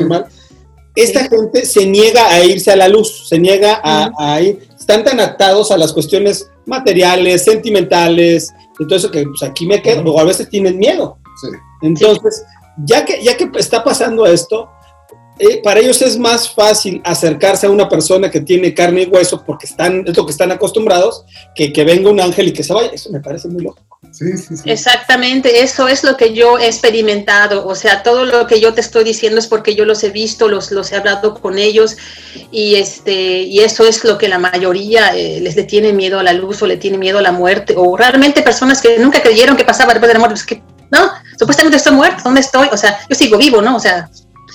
[0.97, 5.03] Esta gente se niega a irse a la luz, se niega a, a ir, están
[5.03, 10.23] tan atados a las cuestiones materiales, sentimentales, entonces que pues aquí me quedo, o a
[10.23, 11.19] veces tienen miedo.
[11.41, 11.47] Sí.
[11.83, 12.43] Entonces,
[12.85, 14.69] ya que, ya que está pasando esto,
[15.39, 19.43] eh, para ellos es más fácil acercarse a una persona que tiene carne y hueso
[19.45, 22.73] porque están, es lo que están acostumbrados, que que venga un ángel y que se
[22.73, 22.89] vaya.
[22.93, 23.99] Eso me parece muy lógico.
[24.11, 24.69] Sí, sí, sí.
[24.69, 27.67] Exactamente, eso es lo que yo he experimentado.
[27.67, 30.47] O sea, todo lo que yo te estoy diciendo es porque yo los he visto,
[30.47, 31.97] los, los he hablado con ellos
[32.51, 36.23] y este y eso es lo que la mayoría eh, les le tiene miedo a
[36.23, 39.57] la luz o le tiene miedo a la muerte o realmente personas que nunca creyeron
[39.57, 40.35] que pasaba después de la muerte.
[40.35, 42.69] Pues que no, supuestamente estoy muerto, ¿dónde estoy?
[42.71, 43.75] O sea, yo sigo vivo, ¿no?
[43.75, 44.09] O sea,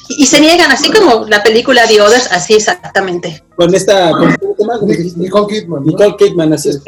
[0.08, 3.42] y, y se niegan así como la película de Others, así exactamente.
[3.56, 4.30] Con esta, con.
[4.86, 5.84] Nic- Nicole Kidman.
[5.84, 5.90] ¿no?
[5.90, 6.80] Nicole Kidman, así es.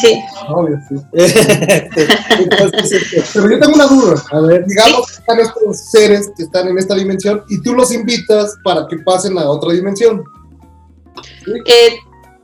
[0.00, 0.14] Sí.
[0.48, 0.96] Obvio, sí.
[2.38, 4.22] Entonces, este, Pero yo tengo una duda.
[4.32, 7.92] a ver, Digamos que están estos seres que están en esta dimensión y tú los
[7.92, 10.24] invitas para que pasen a otra dimensión.
[11.66, 11.96] Eh,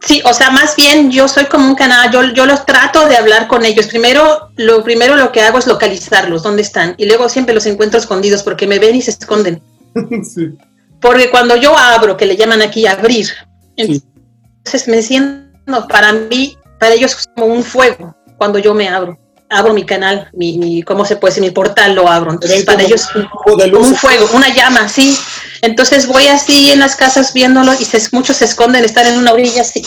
[0.02, 3.16] Sí, o sea, más bien yo soy como un canal, yo, yo los trato de
[3.18, 3.86] hablar con ellos.
[3.86, 8.00] Primero lo, primero lo que hago es localizarlos, dónde están, y luego siempre los encuentro
[8.00, 9.60] escondidos porque me ven y se esconden.
[10.22, 10.56] sí.
[11.00, 13.28] Porque cuando yo abro, que le llaman aquí abrir,
[13.76, 19.18] entonces me siento, para mí, para ellos es como un fuego cuando yo me abro.
[19.52, 21.42] Abro mi canal, mi, mi ¿cómo se puede decir?
[21.42, 22.30] Mi portal lo abro.
[22.30, 23.08] Entonces para ellos
[23.44, 25.18] como un fuego, una llama, sí.
[25.62, 29.32] Entonces voy así en las casas viéndolo y se, muchos se esconden, están en una
[29.32, 29.82] orilla así.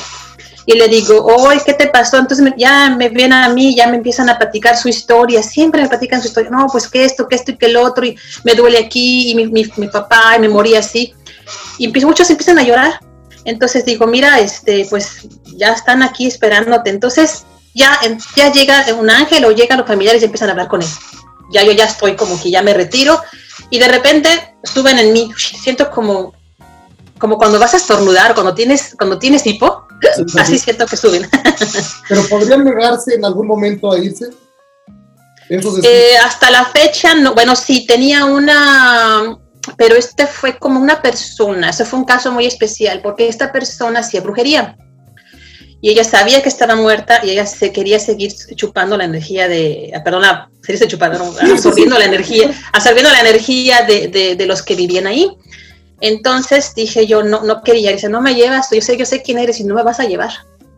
[0.66, 2.18] Y le digo, oye, ¿qué te pasó?
[2.18, 5.82] Entonces me- ya me vienen a mí, ya me empiezan a platicar su historia, siempre
[5.82, 6.50] me platican su historia.
[6.52, 9.36] No, pues que esto, que esto y que el otro, y me duele aquí, y
[9.36, 11.14] mi, mi, mi papá, y me morí así.
[11.78, 13.00] Y muchos empiezan a llorar.
[13.46, 16.90] Entonces digo, mira, este, pues ya están aquí esperándote.
[16.90, 18.00] Entonces ya,
[18.36, 20.88] ya llega un ángel o llegan los familiares y empiezan a hablar con él.
[21.52, 23.22] Ya yo ya estoy como que ya me retiro
[23.70, 25.30] y de repente suben en mí.
[25.38, 26.34] Siento como,
[27.20, 29.86] como cuando vas a estornudar, cuando tienes, cuando tienes hipo,
[30.40, 31.30] así siento que suben.
[32.10, 34.28] Pero podrían negarse en algún momento a irse.
[35.84, 39.38] Eh, hasta la fecha, no, bueno, sí, tenía una,
[39.78, 44.00] pero este fue como una persona, ese fue un caso muy especial, porque esta persona
[44.00, 44.78] hacía brujería.
[45.82, 49.92] Y ella sabía que estaba muerta y ella se quería seguir chupando la energía de,
[49.94, 50.24] ah, perdón,
[50.66, 55.08] se dice chupando, absorbiendo la energía, absorbiendo la energía de, de- de los que vivían
[55.08, 55.30] ahí.
[56.02, 59.38] Entonces dije yo, no, no quería, dice, no me llevas, yo sé, yo sé quién
[59.40, 60.32] eres y no me vas a llevar,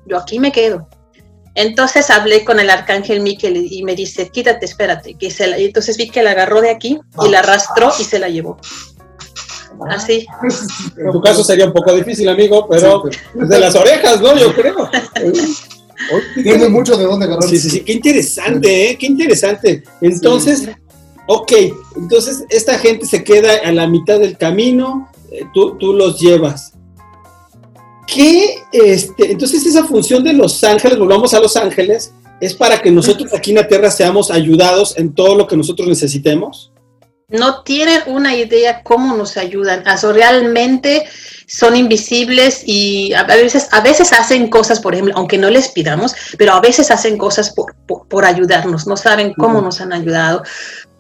[0.06, 0.88] yo aquí me quedo.
[1.56, 5.16] Entonces hablé con el arcángel Miquel y me dice, quítate, espérate.
[5.16, 8.04] Que se la- y entonces vi que la agarró de aquí y la arrastró y
[8.04, 8.58] se la llevó.
[9.90, 10.26] Así.
[10.98, 14.38] En tu caso sería un poco difícil, amigo, pero de las orejas, ¿no?
[14.38, 14.90] Yo creo.
[16.44, 17.50] Tiene mucho de dónde agarrar.
[17.50, 18.98] Sí, sí, sí, qué interesante, ¿eh?
[18.98, 19.84] Qué interesante.
[20.02, 20.70] Entonces,
[21.28, 21.52] ok,
[21.96, 26.74] entonces esta gente se queda a la mitad del camino, eh, tú, tú los llevas.
[28.08, 32.92] ¿Qué, este, entonces esa función de los ángeles, volvamos a los ángeles, es para que
[32.92, 36.72] nosotros aquí en la tierra seamos ayudados en todo lo que nosotros necesitemos?
[37.28, 39.88] No tienen una idea cómo nos ayudan.
[39.88, 41.06] O sea, realmente
[41.48, 46.14] son invisibles y a veces, a veces hacen cosas, por ejemplo, aunque no les pidamos,
[46.38, 48.86] pero a veces hacen cosas por, por, por ayudarnos.
[48.86, 50.44] No saben cómo nos han ayudado.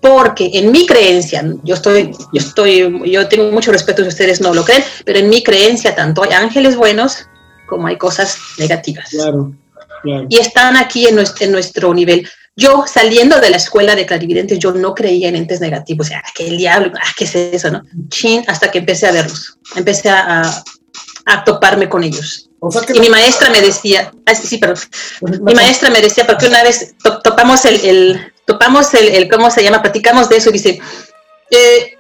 [0.01, 4.53] Porque en mi creencia, yo estoy, yo estoy, yo tengo mucho respeto si ustedes no
[4.53, 7.27] lo creen, pero en mi creencia tanto hay ángeles buenos
[7.65, 9.09] como hay cosas negativas.
[9.09, 9.53] Claro,
[10.03, 10.27] claro.
[10.29, 12.27] y están aquí en nuestro, en nuestro nivel.
[12.55, 16.23] Yo saliendo de la escuela de clarividentes, yo no creía en entes negativos, o sea,
[16.33, 17.69] que el diablo, ah, ¿qué es eso?
[17.69, 17.83] No?
[18.09, 20.63] Chin, hasta que empecé a verlos, empecé a,
[21.25, 22.49] a, toparme con ellos.
[22.59, 24.77] O sea que Y mi maestra me decía, ah, sí, sí, perdón,
[25.41, 29.49] mi maestra me decía, porque una vez to- topamos el, el- topamos el, el, ¿cómo
[29.51, 29.81] se llama?
[29.81, 30.79] Platicamos de eso y dice,
[31.51, 31.91] eh,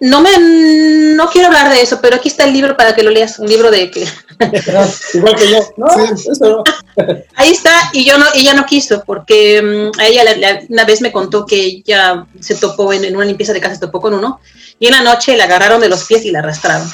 [0.00, 3.10] no me, no quiero hablar de eso, pero aquí está el libro para que lo
[3.10, 4.06] leas, un libro de que,
[5.14, 5.58] Igual que yo.
[5.78, 6.64] No, eso no.
[7.34, 11.00] Ahí está, y yo no, ella no quiso, porque a ella la- la- una vez
[11.00, 14.12] me contó que ella se topó en, en una limpieza de casa, se topó con
[14.14, 14.40] uno,
[14.78, 16.90] y en la noche la agarraron de los pies y la arrastraron.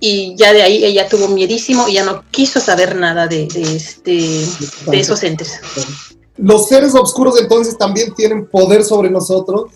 [0.00, 3.76] Y ya de ahí ella tuvo miedísimo y ya no quiso saber nada de, de
[3.76, 4.12] este,
[4.86, 5.60] de esos entes.
[6.36, 9.72] los seres oscuros entonces también tienen poder sobre nosotros.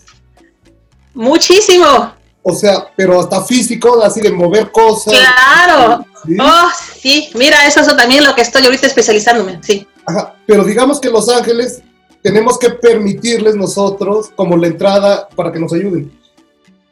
[1.13, 5.13] Muchísimo, O sea, pero hasta físico, así de mover cosas.
[5.13, 6.05] claro.
[6.25, 6.37] Sí.
[6.39, 9.85] Oh, sí, mira, eso es también lo que estoy ahorita especializándome, sí.
[10.05, 11.81] Ajá, Pero digamos que los ángeles
[12.21, 16.11] tenemos que permitirles nosotros como la entrada para que nos ayuden.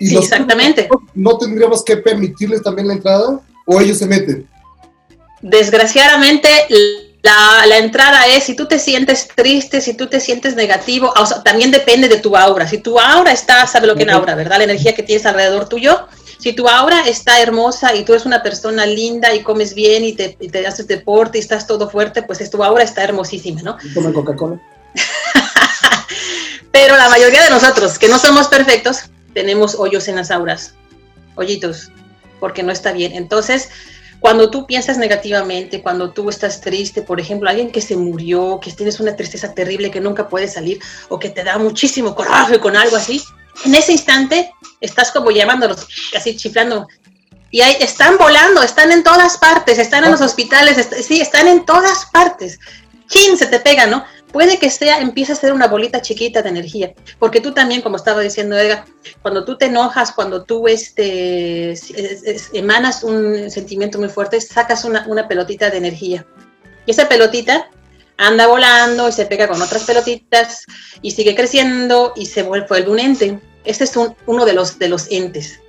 [0.01, 0.89] Y exactamente.
[1.13, 4.47] no tendríamos que permitirles también la entrada o ellos se meten.
[5.41, 6.49] desgraciadamente
[7.21, 11.25] la, la entrada es si tú te sientes triste, si tú te sientes negativo, o
[11.25, 12.67] sea, también depende de tu aura.
[12.67, 14.57] Si tu aura está, sabe lo que es aura, ¿verdad?
[14.57, 16.07] La energía que tienes alrededor tuyo.
[16.39, 20.13] Si tu aura está hermosa y tú eres una persona linda y comes bien y
[20.13, 23.61] te, y te haces deporte y estás todo fuerte, pues es, tu aura está hermosísima,
[23.61, 23.77] ¿no?
[23.93, 24.59] Toma Coca-Cola.
[26.71, 29.01] Pero la mayoría de nosotros, que no somos perfectos,
[29.33, 30.73] tenemos hoyos en las auras,
[31.35, 31.91] hoyitos,
[32.39, 33.13] porque no está bien.
[33.13, 33.69] Entonces,
[34.19, 38.71] cuando tú piensas negativamente, cuando tú estás triste, por ejemplo, alguien que se murió, que
[38.71, 42.75] tienes una tristeza terrible que nunca puede salir, o que te da muchísimo coraje con
[42.75, 43.21] algo así,
[43.65, 46.87] en ese instante estás como llamándolos, así chiflando.
[47.53, 51.47] Y ahí están volando, están en todas partes, están en los hospitales, est- sí, están
[51.47, 52.59] en todas partes.
[53.07, 53.37] ¡Chin!
[53.37, 54.05] Se te pega, ¿no?
[54.31, 57.97] Puede que sea, empiece a ser una bolita chiquita de energía, porque tú también, como
[57.97, 58.85] estaba diciendo Edgar,
[59.21, 64.85] cuando tú te enojas, cuando tú este, es- es- emanas un sentimiento muy fuerte, sacas
[64.85, 66.25] una, una pelotita de energía.
[66.85, 67.69] Y esa pelotita
[68.17, 70.65] anda volando y se pega con otras pelotitas
[71.01, 73.39] y sigue creciendo y se vuelve, un ente.
[73.63, 75.59] Este es un- uno de los, de los entes.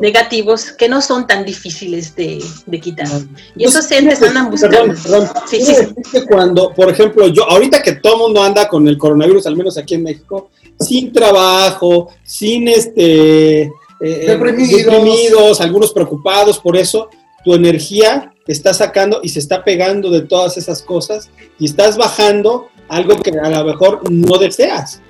[0.00, 3.08] Negativos que no son tan difíciles de, de quitar.
[3.56, 4.78] Y esos entes andan buscando.
[4.94, 5.28] Perdón, perdón.
[5.48, 8.98] Sí, ¿Tú sí, cuando, por ejemplo, yo, ahorita que todo el mundo anda con el
[8.98, 13.62] coronavirus, al menos aquí en México, sin trabajo, sin este.
[13.62, 14.82] eh, Deprimidos.
[14.84, 17.08] deprimidos, algunos preocupados por eso,
[17.44, 22.68] tu energía está sacando y se está pegando de todas esas cosas y estás bajando
[22.88, 25.00] algo que a lo mejor no deseas.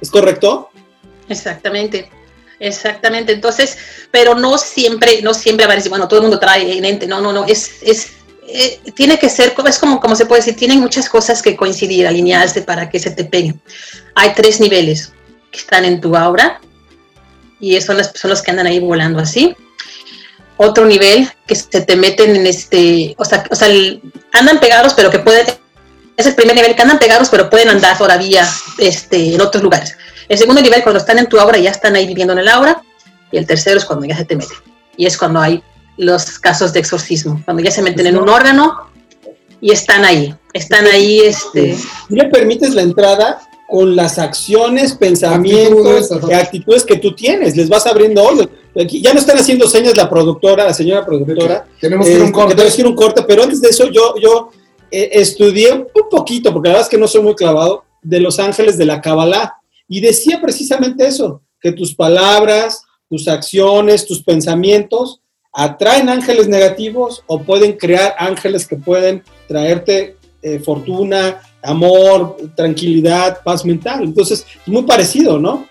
[0.00, 0.68] ¿Es correcto?
[1.28, 2.10] Exactamente,
[2.58, 3.32] exactamente.
[3.32, 3.76] Entonces,
[4.10, 7.06] pero no siempre, no siempre va a decir, bueno, todo el mundo trae en ente.
[7.06, 7.44] No, no, no.
[7.44, 8.08] Es, es,
[8.48, 12.06] eh, tiene que ser, es como, como se puede decir, tienen muchas cosas que coincidir,
[12.06, 13.60] alinearse para que se te peguen.
[14.14, 15.12] Hay tres niveles
[15.50, 16.60] que están en tu aura
[17.60, 19.56] y son, las, son los que andan ahí volando así.
[20.56, 24.00] Otro nivel que se te meten en este, o sea, o sea el-
[24.32, 25.46] andan pegados, pero que pueden,
[26.16, 29.96] es el primer nivel que andan pegados, pero pueden andar todavía este, en otros lugares.
[30.28, 32.82] El segundo nivel, cuando están en tu aura, ya están ahí viviendo en el aura.
[33.32, 34.56] Y el tercero es cuando ya se te meten.
[34.96, 35.62] Y es cuando hay
[35.96, 38.88] los casos de exorcismo, cuando ya se meten en un órgano
[39.60, 40.34] y están ahí.
[40.52, 41.76] Están ahí, este,
[42.08, 47.56] Tú le permites la entrada con las acciones, pensamientos, Actitudes, actitudes que tú tienes.
[47.56, 48.48] Les vas abriendo hoyos.
[48.80, 51.66] Aquí ya no están haciendo señas la productora, la señora productora.
[51.80, 52.54] Tenemos que ir un Este, corte.
[52.54, 54.50] tenemos que ir un corte, pero antes de eso yo, yo
[54.90, 58.38] eh, estudié un poquito, porque la verdad es que no soy muy clavado, de los
[58.38, 59.56] ángeles de la Kabbalah.
[59.88, 65.20] Y decía precisamente eso, que tus palabras, tus acciones, tus pensamientos
[65.52, 73.64] atraen ángeles negativos o pueden crear ángeles que pueden traerte eh, fortuna, amor, tranquilidad, paz
[73.64, 74.02] mental.
[74.02, 75.66] Entonces, es muy parecido, ¿no?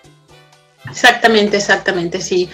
[0.90, 2.48] Exactamente, exactamente, sí.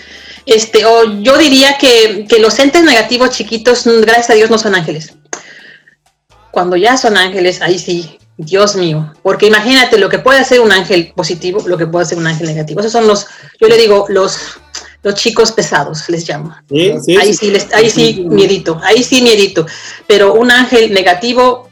[0.44, 4.74] Este, o yo diría que, que los entes negativos chiquitos, gracias a Dios, no son
[4.74, 5.14] ángeles.
[6.50, 9.12] Cuando ya son ángeles, ahí sí, Dios mío.
[9.22, 12.46] Porque imagínate lo que puede hacer un ángel positivo, lo que puede hacer un ángel
[12.46, 12.80] negativo.
[12.80, 13.26] Esos son los,
[13.60, 14.38] yo le digo, los,
[15.02, 16.54] los chicos pesados, les llamo.
[16.68, 19.66] Sí, sí, ahí sí, les- ahí sí, miedito, ahí sí, miedito.
[20.06, 21.68] Pero un ángel negativo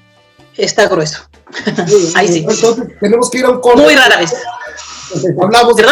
[0.57, 1.21] está grueso.
[2.15, 2.47] ahí sí.
[2.49, 3.83] Entonces, tenemos que ir a un corte.
[3.83, 4.35] Muy rara vez.
[5.41, 5.87] Hablamos de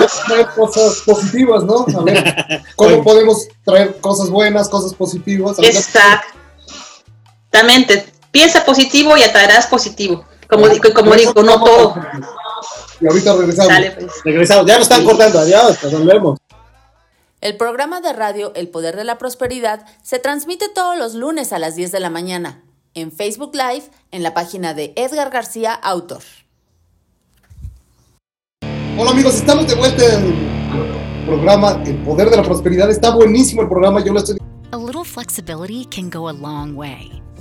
[0.55, 1.87] cosas positivas, ¿no?
[1.99, 5.57] A ver, ¿cómo podemos traer cosas buenas, cosas positivas?
[5.59, 8.13] Exactamente.
[8.31, 10.23] Piensa positivo y atraerás positivo.
[10.49, 11.95] Como, como digo, no todo.
[13.01, 13.73] Y ahorita regresamos.
[13.73, 14.13] Sale, pues.
[14.25, 16.39] Regresamos, ya nos están cortando, adiós, nos vemos.
[17.41, 21.59] El programa de radio El Poder de la Prosperidad se transmite todos los lunes a
[21.59, 22.63] las 10 de la mañana
[22.95, 26.23] en Facebook Live en la página de Edgar García Autor.
[28.99, 32.91] Hola amigos, estamos de vuelta en el programa El Poder de la Prosperidad.
[32.91, 34.39] Está buenísimo el programa, yo lo estoy
[34.73, 37.26] A little flexibility can go a long way.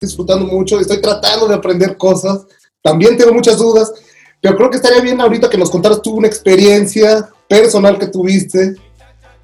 [0.00, 2.42] Disfrutando mucho, estoy tratando de aprender cosas.
[2.82, 3.92] También tengo muchas dudas,
[4.40, 8.74] pero creo que estaría bien ahorita que nos contaras tú una experiencia personal que tuviste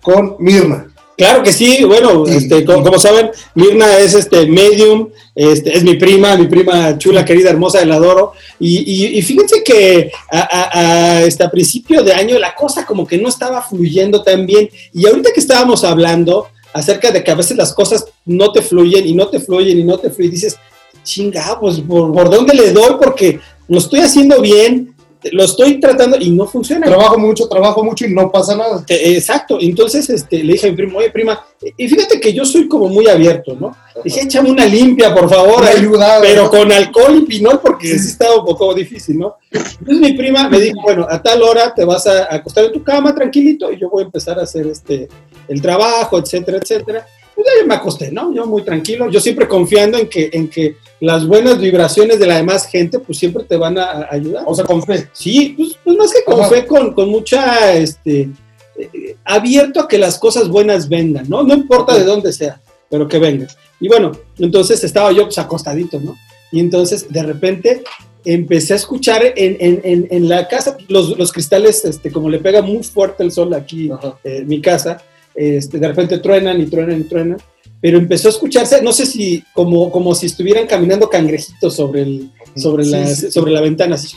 [0.02, 0.86] con Mirna.
[1.16, 2.34] Claro que sí, bueno, Sí.
[2.36, 7.26] este, como, como saben, Mirna es este medium, este, es mi prima, mi prima chula,
[7.26, 8.32] querida, hermosa, la adoro.
[8.58, 10.80] Y, y- y fíjense que a, a-
[11.18, 14.70] a, este, a principio de año la cosa como que no estaba fluyendo tan bien.
[14.94, 19.06] Y ahorita que estábamos hablando acerca de que a veces las cosas no te fluyen
[19.06, 20.56] y no te fluyen y no te fluyen, dices,
[21.02, 22.96] chinga, pues ¿por, por dónde le doy?
[23.00, 24.94] Porque lo estoy haciendo bien,
[25.32, 26.86] lo estoy tratando y no funciona.
[26.86, 28.84] Trabajo mucho, trabajo mucho y no pasa nada.
[28.88, 31.44] Eh, Exacto, entonces este, le dije a mi primo, oye prima,
[31.76, 33.76] y fíjate que yo soy como muy abierto, ¿no?
[34.02, 38.40] Dije, échame una limpia, por favor, ayuda, pero con alcohol y pinol, porque sí estaba
[38.40, 39.36] un poco difícil, ¿no?
[39.50, 42.82] Entonces mi prima me dijo, bueno, a tal hora te vas a acostar en tu
[42.82, 45.08] cama tranquilito y yo voy a empezar a hacer este,
[45.48, 47.06] el trabajo, etcétera, etcétera.
[47.40, 48.34] Pues ya yo me acosté, ¿no?
[48.34, 52.36] Yo muy tranquilo, yo siempre confiando en que, en que las buenas vibraciones de la
[52.36, 54.42] demás gente, pues siempre te van a, a ayudar.
[54.46, 55.08] O sea, con fe.
[55.14, 56.50] Sí, pues, pues más que con Ajá.
[56.50, 58.28] fe, con, con mucha, este,
[58.78, 61.42] eh, abierto a que las cosas buenas vengan, ¿no?
[61.42, 62.60] No importa de dónde sea.
[62.90, 63.46] pero que venga.
[63.80, 66.16] Y bueno, entonces estaba yo pues acostadito, ¿no?
[66.52, 67.82] Y entonces de repente
[68.24, 72.38] empecé a escuchar en, en, en, en la casa los, los, cristales, este, como le
[72.38, 73.90] pega muy fuerte el sol aquí
[74.24, 75.02] eh, en mi casa,
[75.34, 77.38] este, de repente truenan y truenan y truenan,
[77.80, 82.30] pero empezó a escucharse, no sé si como, como si estuvieran caminando cangrejitos sobre, el,
[82.56, 83.30] sobre, sí, la, sí.
[83.30, 83.94] sobre la ventana.
[83.94, 84.14] Así,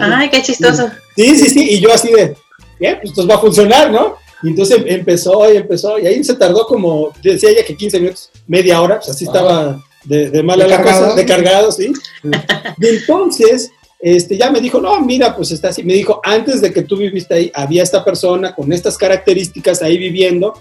[0.00, 0.90] Ay, qué chistoso.
[1.16, 2.34] Sí, sí, sí, y yo así de,
[2.80, 4.16] bien, pues esto va a funcionar, ¿no?
[4.42, 8.30] Y entonces empezó y empezó, y ahí se tardó como, decía ella que 15 minutos,
[8.46, 11.92] media hora, pues así estaba de, de mala la cosa, de cargado, ¿sí?
[12.80, 13.70] y entonces,
[14.06, 15.82] este, ya me dijo, no, mira, pues está así.
[15.82, 19.96] Me dijo, antes de que tú viviste ahí, había esta persona con estas características ahí
[19.96, 20.52] viviendo.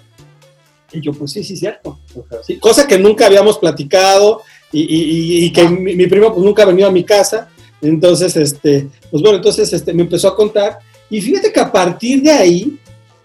[0.93, 1.99] Y yo, pues sí, sí, cierto.
[2.47, 6.63] Sí, cosa que nunca habíamos platicado y, y, y que mi, mi, primo pues nunca
[6.63, 7.49] ha venido a mi casa.
[7.81, 10.79] Entonces, este, pues bueno, entonces este, me empezó a contar.
[11.09, 12.79] Y fíjate que a partir de ahí,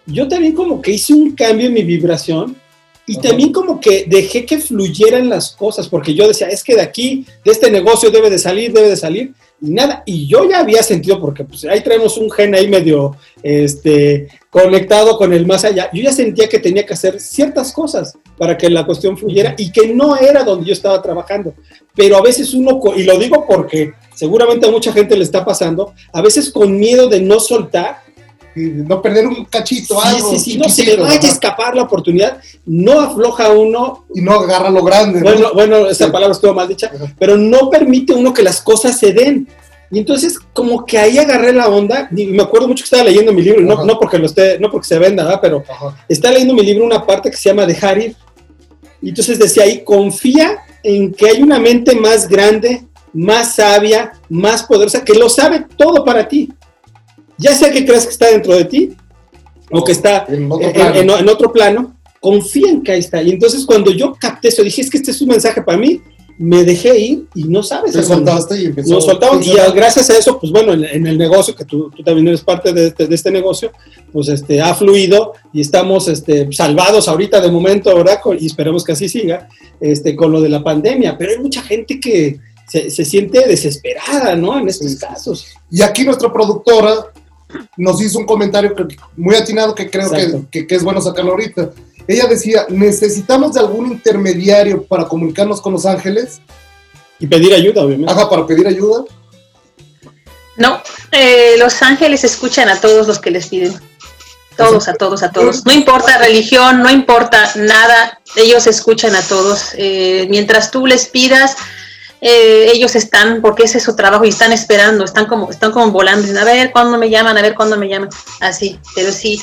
[0.04, 2.56] yo también como que hice un cambio en mi vibración
[3.06, 3.22] y -huh.
[3.22, 7.24] también como que dejé que fluyeran las cosas, porque yo decía, es que de aquí,
[7.44, 11.20] de este negocio debe de salir, debe de salir, nada, y yo ya había sentido,
[11.20, 16.02] porque pues ahí traemos un gen ahí medio este, conectado con el más allá, yo
[16.02, 19.94] ya sentía que tenía que hacer ciertas cosas para que la cuestión fluyera y que
[19.94, 21.54] no era donde yo estaba trabajando,
[21.94, 25.94] pero a veces uno, y lo digo porque seguramente a mucha gente le está pasando,
[26.12, 28.02] a veces con miedo de no soltar,
[28.58, 30.30] no perder un cachito, sí, algo.
[30.30, 34.04] Sí, sí, no se le vaya a escapar la oportunidad, no afloja uno.
[34.14, 35.20] Y no agarra lo grande.
[35.22, 35.54] Bueno, ¿no?
[35.54, 36.10] bueno esa sí.
[36.10, 37.12] palabra estuvo mal dicha, Ajá.
[37.18, 39.48] pero no permite uno que las cosas se den.
[39.90, 43.32] Y entonces, como que ahí agarré la onda, y me acuerdo mucho que estaba leyendo
[43.32, 45.40] mi libro, no, no, porque lo esté, no porque se venda, ¿verdad?
[45.40, 45.96] pero Ajá.
[46.08, 48.16] está leyendo mi libro una parte que se llama Dejar ir.
[49.00, 52.84] Y entonces decía ahí, confía en que hay una mente más grande,
[53.14, 56.50] más sabia, más poderosa, que lo sabe todo para ti
[57.38, 58.90] ya sea que creas que está dentro de ti
[59.70, 63.22] o que está en otro, en, en, en otro, plano, confía en que ahí está.
[63.22, 66.00] Y entonces cuando yo capté eso, dije, es que este es un mensaje para mí,
[66.38, 67.92] me dejé ir y no sabes.
[67.92, 68.94] Te soltaste y empezó.
[68.94, 72.02] Nos soltamos y gracias a eso, pues bueno, en, en el negocio, que tú, tú,
[72.04, 73.72] también eres parte de este, de este, negocio,
[74.12, 78.20] pues este, ha fluido y estamos este, salvados ahorita de momento, ¿verdad?
[78.38, 79.48] Y esperemos que así siga,
[79.80, 81.18] este, con lo de la pandemia.
[81.18, 84.58] Pero hay mucha gente que se, se siente desesperada, ¿no?
[84.60, 85.46] En estos casos.
[85.72, 86.94] Y aquí nuestra productora
[87.76, 91.32] nos hizo un comentario que, muy atinado que creo que, que, que, es bueno sacarlo
[91.32, 91.70] ahorita.
[92.06, 96.40] Ella decía, necesitamos de algún intermediario para comunicarnos con los ángeles.
[97.18, 98.12] Y pedir ayuda, obviamente.
[98.12, 99.04] Ajá, para pedir ayuda.
[100.56, 100.82] No,
[101.12, 103.74] eh, los ángeles escuchan a todos los que les piden.
[104.56, 105.64] Todos, a todos, a todos.
[105.64, 109.66] No importa religión, no importa nada, ellos escuchan a todos.
[109.74, 111.56] Eh, mientras tú les pidas,
[112.20, 115.90] eh, ellos están, porque ese es su trabajo y están esperando, están como, están como
[115.90, 118.08] volando, dicen, a ver cuándo me llaman, a ver cuándo me llaman,
[118.40, 119.40] así, pero sí,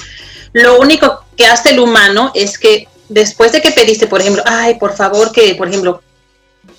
[0.54, 4.76] lo único que hace el humano es que después de que pediste, por ejemplo, ay,
[4.76, 6.02] por favor, que, por ejemplo,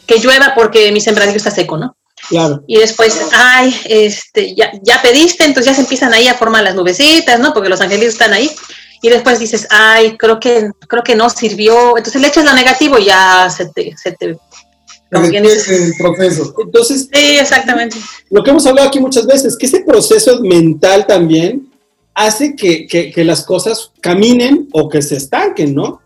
[0.07, 1.97] que llueva porque mi sembradío está seco, ¿no?
[2.28, 2.62] Claro.
[2.66, 6.74] Y después, ay, este, ya, ya pediste, entonces ya se empiezan ahí a formar las
[6.74, 7.53] nubecitas, ¿no?
[7.53, 8.51] Porque los angelitos están ahí.
[9.03, 11.97] Y después dices, ay, creo que, creo que no sirvió.
[11.97, 14.38] Entonces le echas lo negativo y ya se te, se te
[15.11, 16.55] el, el, proceso.
[16.59, 17.97] Entonces, sí, exactamente.
[18.31, 21.69] Lo que hemos hablado aquí muchas veces, que ese proceso mental también
[22.15, 26.01] hace que, que, que las cosas caminen o que se estanquen, ¿no?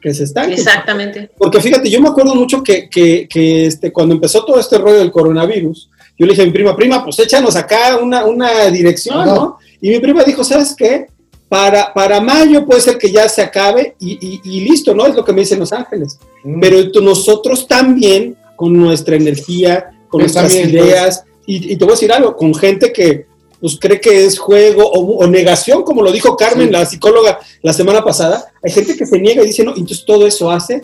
[0.00, 0.54] Que se estanquen.
[0.54, 1.30] Exactamente.
[1.36, 4.98] Porque fíjate, yo me acuerdo mucho que, que, que este, cuando empezó todo este rollo
[4.98, 9.26] del coronavirus, yo le dije a mi prima, prima, pues échanos acá una, una dirección,
[9.26, 9.34] ¿no?
[9.34, 9.58] ¿no?
[9.80, 11.08] Y mi prima dijo, ¿sabes qué?
[11.48, 15.06] Para, para mayo puede ser que ya se acabe y, y, y listo, ¿no?
[15.06, 16.18] Es lo que me dicen Los Ángeles.
[16.42, 16.60] Mm.
[16.60, 21.24] Pero nosotros también con nuestra energía, con nuestras ideas.
[21.46, 23.26] Y, y, te voy a decir algo, con gente que
[23.60, 26.72] pues, cree que es juego o, o negación, como lo dijo Carmen, sí.
[26.72, 28.52] la psicóloga, la semana pasada.
[28.62, 30.82] Hay gente que se niega y dice, no, entonces todo eso hace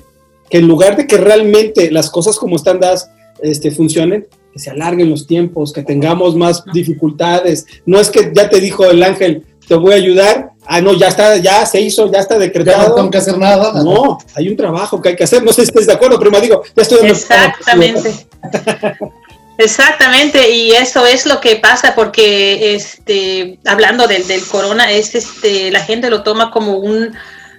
[0.49, 3.11] que en lugar de que realmente las cosas como están dadas
[3.41, 7.66] este, funcionen, que se alarguen los tiempos, que tengamos más dificultades.
[7.87, 10.50] No es que ya te dijo el ángel, te voy a ayudar.
[10.64, 12.82] Ah, no, ya está, ya se hizo, ya está decretado.
[12.82, 13.82] Ya no tengo que hacer nada.
[13.82, 15.42] No, hay un trabajo que hay que hacer.
[15.42, 17.08] No sé si estés de acuerdo, pero me digo, ya estoy.
[17.08, 18.26] Exactamente.
[19.58, 25.70] Exactamente, y eso es lo que pasa porque, este, hablando del, del corona, es este,
[25.70, 27.14] la gente lo toma como un,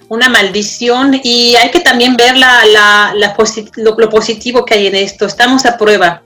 [0.09, 4.73] una maldición y hay que también ver la, la, la posit lo, lo, positivo que
[4.73, 5.25] hay en esto.
[5.25, 6.23] Estamos a prueba.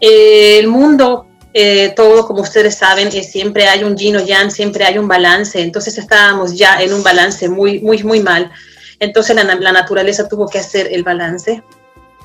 [0.00, 1.26] Eh, el mundo
[1.60, 5.08] eh, todo, como ustedes saben, eh, siempre hay un yin o yang, siempre hay un
[5.08, 5.60] balance.
[5.60, 8.52] Entonces estábamos ya en un balance muy, muy, muy mal.
[9.00, 11.64] Entonces la, la naturaleza tuvo que hacer el balance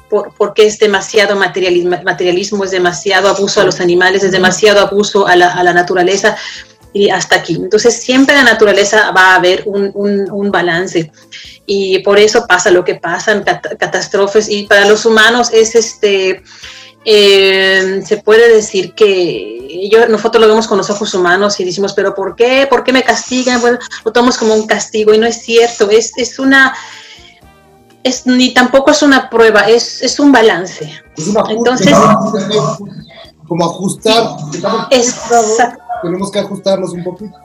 [0.08, 5.26] por, porque es demasiado materialismo, materialismo, es demasiado abuso a los animales, es demasiado abuso
[5.26, 6.38] a la, a la naturaleza.
[6.94, 7.56] y hasta aquí.
[7.56, 11.12] Entonces siempre la naturaleza va a haber un, un, balance
[11.66, 13.44] y por eso pasa lo que pasa en
[13.80, 16.44] catástrofes y para los humanos es este,
[17.06, 21.94] eh, se puede decir que yo, nosotros lo vemos con los ojos humanos y decimos,
[21.94, 22.68] pero ¿por qué?
[22.70, 23.62] ¿Por qué me castigan?
[23.62, 26.74] Bueno, lo tomamos como un castigo y no es cierto, es, es una...
[28.04, 30.92] Es, ni tampoco es una prueba, es, es un balance.
[31.50, 31.96] Entonces,
[33.48, 34.36] como ajustar.
[36.02, 37.38] Tenemos que ajustarnos un poquito.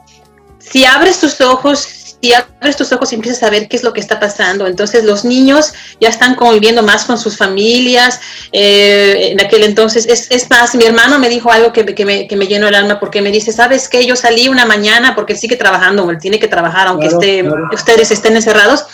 [0.57, 1.79] Si abres tus ojos,
[2.21, 5.03] si abres tus ojos y empiezas a ver qué es lo que está pasando, entonces
[5.05, 8.19] los niños ya están conviviendo más con sus familias.
[8.51, 12.27] Eh, en aquel entonces, es, es, más, mi hermano me dijo algo que, que, me,
[12.27, 14.05] que, me, llenó el alma porque me dice, ¿sabes qué?
[14.05, 17.43] Yo salí una mañana porque él sigue trabajando, él tiene que trabajar aunque esté,
[17.73, 18.85] ustedes estén encerrados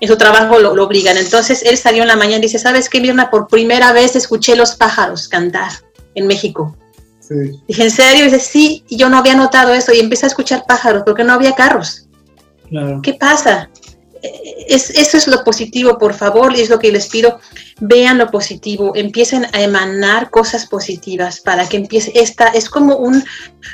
[0.00, 1.16] en su trabajo lo, obligan.
[1.16, 3.30] Entonces él salió en la mañana y dice, ¿sabes qué, Mirna?
[3.30, 5.70] Por primera vez escuché los pájaros cantar
[6.14, 6.76] en México.
[7.66, 8.24] Dije, ¿en serio?
[8.24, 11.32] dice, sí, y yo no había notado eso y empecé a escuchar pájaros porque no
[11.32, 12.05] había carros.
[13.02, 13.70] ¿Qué pasa?
[14.68, 17.38] Es, eso es lo positivo, por favor, y es lo que les pido.
[17.78, 23.22] Vean lo positivo, empiecen a emanar cosas positivas para que empiece esta, es como un,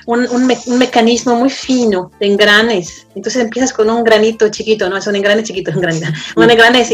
[0.07, 3.07] un, un, mecanismo muy fino de engranes.
[3.15, 6.87] Entonces empiezas con un granito chiquito, no es un engrane chiquito, un granito, un engrane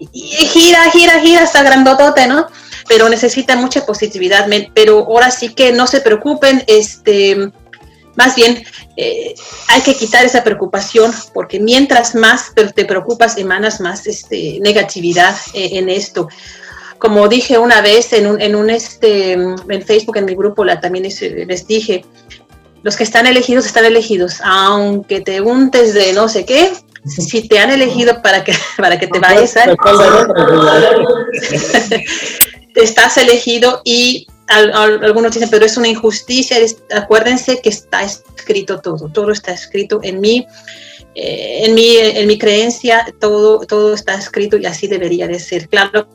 [0.00, 2.46] y, y, gira, gira, gira hasta grandotote, ¿no?
[2.88, 4.46] pero necesita mucha positividad.
[4.74, 7.52] Pero ahora sí que no se preocupen, este,
[8.16, 8.64] más bien
[8.96, 9.34] eh,
[9.68, 15.70] hay que quitar esa preocupación porque mientras más te preocupas, emanas más este, negatividad eh,
[15.72, 16.28] en esto.
[16.98, 20.80] Como dije una vez en un, en un este, en Facebook, en mi grupo, la,
[20.80, 22.04] también les dije,
[22.82, 26.72] los que están elegidos están elegidos, aunque te untes de no sé qué,
[27.04, 29.64] si te han elegido para que, para que te vayas, a
[32.74, 36.56] estás elegido y algunos dicen, pero es una injusticia.
[36.94, 40.46] acuérdense que está escrito todo, todo está escrito en mí.
[41.14, 45.68] Eh, en, mi, en mi creencia todo, todo está escrito y así debería de ser.
[45.68, 46.08] Claro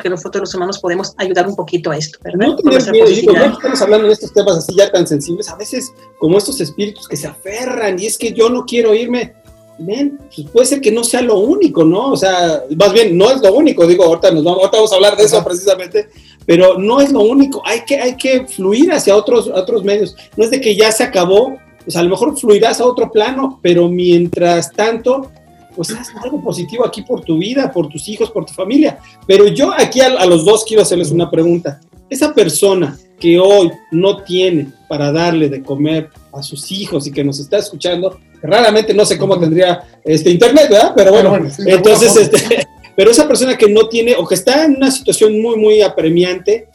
[0.00, 4.06] que nosotros los humanos podemos ayudar un poquito a esto, No tener miedo, estamos hablando
[4.06, 7.98] de estos temas así ya tan sensibles, a veces como estos espíritus que se aferran
[7.98, 9.34] y es que yo no quiero irme,
[9.78, 12.12] ven, pues puede ser que no sea lo único, ¿no?
[12.12, 14.96] O sea, más bien, no es lo único, digo, ahorita, nos vamos, ahorita vamos a
[14.96, 16.08] hablar de eso precisamente,
[16.50, 20.42] pero no es lo único, hay que, hay que fluir hacia otros, otros medios, no
[20.42, 23.88] es de que ya se acabó, pues a lo mejor fluirás a otro plano, pero
[23.88, 25.30] mientras tanto,
[25.76, 28.98] pues haz algo positivo aquí por tu vida, por tus hijos, por tu familia.
[29.28, 31.78] Pero yo aquí a, a los dos quiero hacerles una pregunta.
[32.08, 37.22] Esa persona que hoy no tiene para darle de comer a sus hijos y que
[37.22, 40.94] nos está escuchando, raramente no sé cómo tendría este internet, ¿verdad?
[40.96, 42.66] Pero bueno, entonces, este,
[43.00, 46.68] pero esa persona que no tiene o que está en una situación muy, muy apremiante,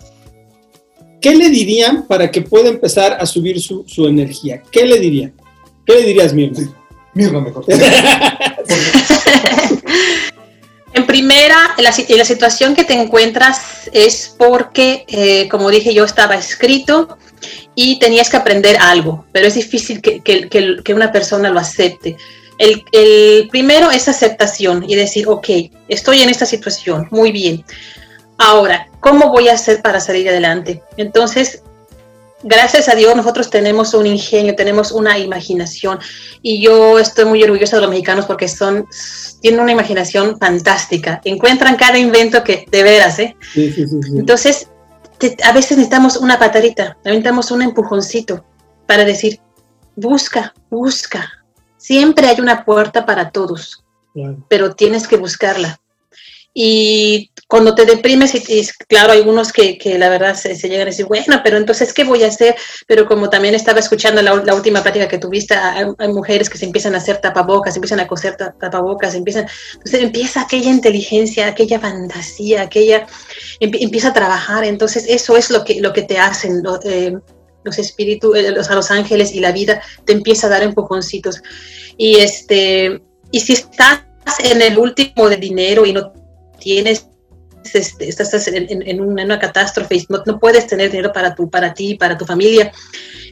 [1.22, 4.64] ¿qué le dirían para que pueda empezar a subir su, su energía?
[4.72, 5.36] ¿Qué le dirían?
[5.86, 6.68] ¿Qué le dirías, Mirna?
[7.14, 7.64] Mirna mejor.
[10.96, 16.36] En primera, la, la, situación que te encuentras es porque, eh, como dije yo, estaba
[16.36, 17.20] escrito
[17.76, 22.18] y tenías que aprender algo, pero es difícil que, que, que una persona lo acepte.
[22.58, 25.50] El, el, primero es aceptación y decir, ok,
[25.88, 27.66] estoy en esta situación, muy bien.
[28.38, 30.82] Ahora, ¿cómo voy a hacer para salir adelante?
[30.98, 31.62] Entonces,
[32.44, 36.00] gracias a Dios nosotros tenemos un ingenio, tenemos una imaginación
[36.42, 38.88] y yo estoy muy orgullosa de los mexicanos porque son,
[39.42, 43.36] tienen una imaginación fantástica, encuentran cada invento que de veras, ¿eh?
[43.54, 44.70] Sí, sí, sí, Entonces,
[45.44, 48.46] a veces necesitamos una patadita, necesitamos un empujoncito
[48.86, 49.40] para decir,
[49.96, 51.45] busca, busca.
[51.86, 53.84] Siempre hay una puerta para todos,
[54.48, 55.80] pero tienes que buscarla.
[56.52, 60.92] Y cuando te deprimes, y, claro, hay algunos que, que la verdad se, llegan a
[60.92, 62.56] decir, bueno, pero entonces, ¿qué voy a hacer?
[62.88, 66.66] Pero como también estaba escuchando la, la última práctica que tuviste, hay, mujeres que se
[66.66, 72.64] empiezan a hacer tapabocas, empiezan a coser tapabocas, empiezan, entonces empieza aquella inteligencia, aquella fantasía,
[72.64, 73.06] aquella,
[73.60, 76.64] empieza a trabajar, entonces eso es lo que, lo que te hacen.
[76.84, 77.16] Eh,
[77.66, 81.42] los espíritus, eh, a los ángeles y la vida te empieza a dar empujoncitos.
[81.98, 83.02] Y este,
[83.32, 84.04] y si estás
[84.40, 86.14] en el último de dinero y no
[86.60, 87.08] tienes
[87.74, 92.18] este, estás en, una, catástrofe y no, puedes tener dinero para, tu, para ti, para
[92.18, 92.72] tu familia,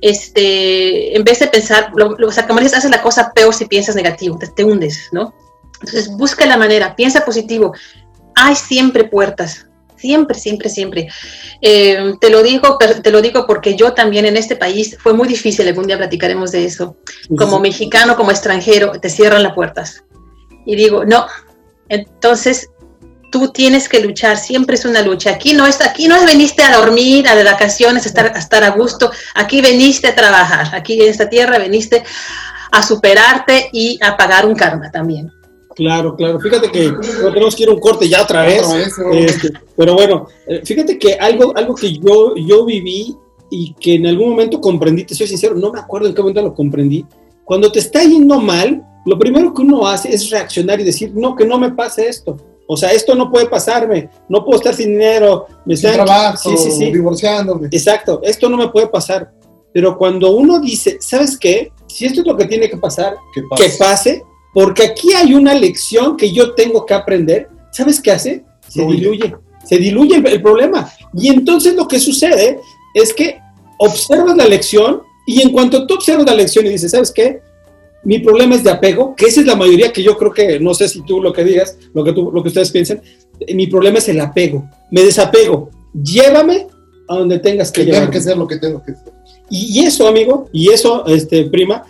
[0.02, 3.54] este, en vez de pensar, lo, lo, o sea, como dices, haces la cosa peor
[3.54, 5.34] si piensas negativo, te, hundes, ¿no?
[5.82, 7.74] Entonces busca la manera, piensa positivo.
[8.36, 9.68] Hay siempre puertas,
[10.04, 11.08] siempre, siempre, siempre.
[11.62, 15.30] Eh, te lo digo, te lo digo porque yo también en este país fue muy
[15.30, 15.66] difícil.
[15.66, 16.98] Algún día platicaremos de eso.
[17.38, 20.04] Como mexicano, como extranjero, te cierran las puertas.
[20.66, 21.26] Y digo, no.
[21.88, 22.70] Entonces
[23.32, 25.30] tú tienes que luchar, siempre es una lucha.
[25.32, 28.40] Aquí no es, aquí no es veniste a dormir, a de vacaciones, a estar, a
[28.40, 32.04] estar a gusto, aquí veniste a trabajar, aquí en esta tierra veniste
[32.72, 35.32] a superarte y a pagar un karma también.
[35.76, 36.40] Claro, claro.
[36.40, 36.92] Fíjate que
[37.34, 38.64] tenemos que ir a un corte ya otra vez.
[39.14, 43.16] Este, pero bueno, eh, fíjate que algo, algo que yo, yo viví
[43.50, 46.42] y que en algún momento comprendí, te soy sincero, no me acuerdo en qué momento
[46.42, 47.06] lo comprendí.
[47.44, 51.36] Cuando te está yendo mal, lo primero que uno hace es reaccionar y decir, no,
[51.36, 52.38] que no me pase esto.
[52.66, 56.50] O sea, esto no puede pasarme, no puedo estar sin dinero, me sin trabajo,
[56.80, 57.68] divorciándome.
[57.72, 59.32] Exacto, esto no me puede pasar.
[59.74, 61.72] Pero cuando uno dice, ¿sabes qué?
[61.88, 64.24] Si esto es lo que tiene que pasar, que pase
[64.54, 67.50] porque aquí hay una lección que yo tengo que aprender.
[67.72, 68.44] ¿Sabes qué hace?
[68.68, 69.36] Se diluye,
[69.66, 70.92] se diluye el, problema.
[71.14, 72.60] Y entonces lo que sucede
[72.94, 73.40] es que
[73.80, 77.42] observas la lección y en cuanto tú observas la lección y dices, ¿sabes qué?
[78.04, 80.74] Mi problema es de apego, que esa es la mayoría que yo creo que, no
[80.74, 83.02] sé si tú lo que digas, lo que, tú, lo que ustedes piensen,
[83.54, 84.70] mi problema es el apego.
[84.92, 85.70] Me desapego.
[85.94, 86.68] Llévame
[87.08, 89.14] a donde tengas que, que que ser lo que tengo que ser.
[89.50, 91.86] Y, y eso, amigo, y eso, este, prima,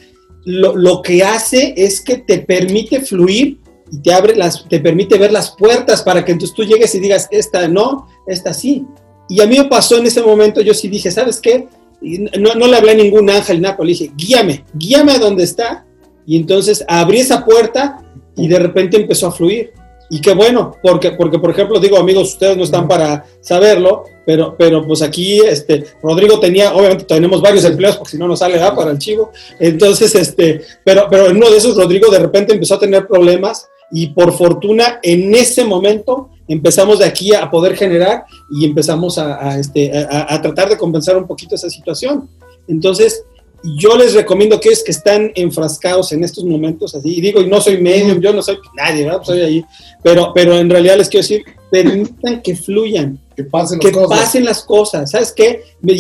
[0.46, 3.60] lo, que hace es que te permite fluir
[3.92, 7.00] y te abre las, te permite ver las puertas para que entonces tú llegues y
[7.00, 8.86] digas, esta no, esta sí.
[9.30, 11.68] Y a mí me pasó en ese momento, yo sí dije, ¿sabes qué?
[12.02, 15.86] No, no le hablé a ningún ángel, nada, le dije, guíame, guíame a donde está.
[16.26, 18.04] Y entonces abrí esa puerta
[18.36, 19.74] y de repente empezó a fluir.
[20.10, 24.56] Y qué bueno, porque, porque por ejemplo, digo amigos, ustedes no están para saberlo, pero,
[24.58, 28.58] pero pues aquí este, Rodrigo tenía, obviamente tenemos varios empleos, porque si no nos sale
[28.58, 29.32] da para el chivo.
[29.60, 33.68] Entonces, este, pero, pero en uno de esos Rodrigo de repente empezó a tener problemas
[33.92, 39.58] y por fortuna en ese momento empezamos de aquí a poder generar y empezamos a,
[39.60, 42.30] este, a tratar de compensar un poquito esa situación.
[42.68, 43.26] Entonces,
[43.64, 47.48] yo les recomiendo que es que están enfrascados en estos momentos así, y digo, y
[47.48, 49.20] no soy medium, yo no soy nadie, ¿verdad?
[49.20, 49.66] Pues soy ahí,
[50.02, 54.20] pero, pero en realidad les quiero decir, permitan que fluyan, que pasen las, que cosas.
[54.20, 55.12] Pasen las cosas.
[55.12, 55.64] ¿Sabes qué?
[55.82, 55.96] Me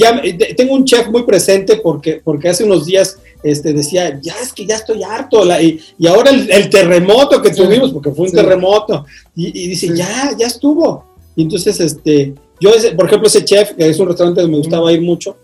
[0.55, 4.65] tengo un chef muy presente porque, porque hace unos días este, decía, ya es que
[4.65, 9.05] ya estoy harto, y, y, ahora el, terremoto que tuvimos, porque fue un terremoto,
[9.35, 11.05] y, dice, ya, ya estuvo.
[11.35, 14.91] Y entonces, este, yo, por ejemplo, ese chef, que es un restaurante donde me gustaba
[14.93, 15.37] ir mucho,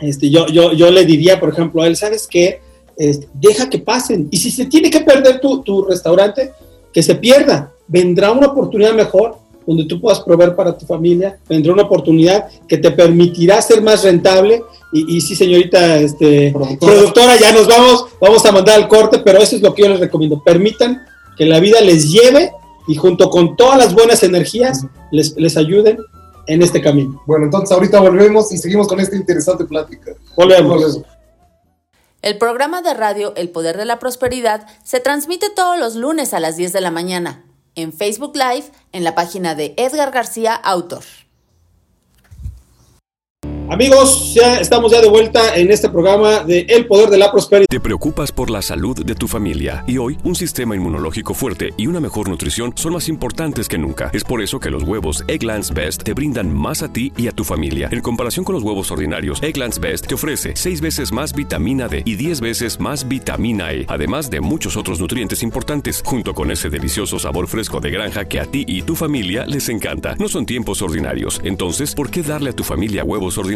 [0.00, 2.60] este, yo, yo, yo le diría, por ejemplo, a él, ¿sabes qué?
[2.96, 4.28] Este, deja que pasen.
[4.30, 6.52] Y si se tiene que perder tu, tu, restaurante,
[6.92, 7.72] que se pierda.
[7.88, 9.36] Vendrá una oportunidad mejor
[9.66, 14.04] donde tú puedas proveer para tu familia, vendrá una oportunidad que te permitirá ser más
[14.04, 14.62] rentable.
[14.92, 17.36] Y, y sí, señorita este, productora.
[17.38, 20.00] ya nos vamos, vamos a mandar al corte, pero eso es lo que yo les
[20.00, 20.42] recomiendo.
[20.42, 21.02] Permitan
[21.36, 22.52] que la vida les lleve
[22.88, 25.98] y junto con todas las buenas energías les, les ayuden
[26.46, 27.22] en este camino.
[27.26, 30.12] Bueno, entonces ahorita volvemos y seguimos con esta interesante plática.
[30.36, 31.00] Volvemos.
[32.22, 36.40] El programa de radio El Poder de la Prosperidad se transmite todos los lunes a
[36.40, 37.44] las 10 de la mañana
[37.74, 41.04] en Facebook Live en la página de Edgar García Autor.
[43.68, 47.66] Amigos, ya estamos ya de vuelta en este programa de El Poder de la Prosperidad.
[47.68, 51.88] Te preocupas por la salud de tu familia y hoy un sistema inmunológico fuerte y
[51.88, 54.08] una mejor nutrición son más importantes que nunca.
[54.12, 57.32] Es por eso que los huevos Egglands Best te brindan más a ti y a
[57.32, 57.88] tu familia.
[57.90, 62.02] En comparación con los huevos ordinarios, Egglands Best te ofrece 6 veces más vitamina D
[62.04, 66.70] y 10 veces más vitamina E, además de muchos otros nutrientes importantes, junto con ese
[66.70, 70.14] delicioso sabor fresco de granja que a ti y tu familia les encanta.
[70.20, 73.55] No son tiempos ordinarios, entonces, ¿por qué darle a tu familia huevos ordinarios?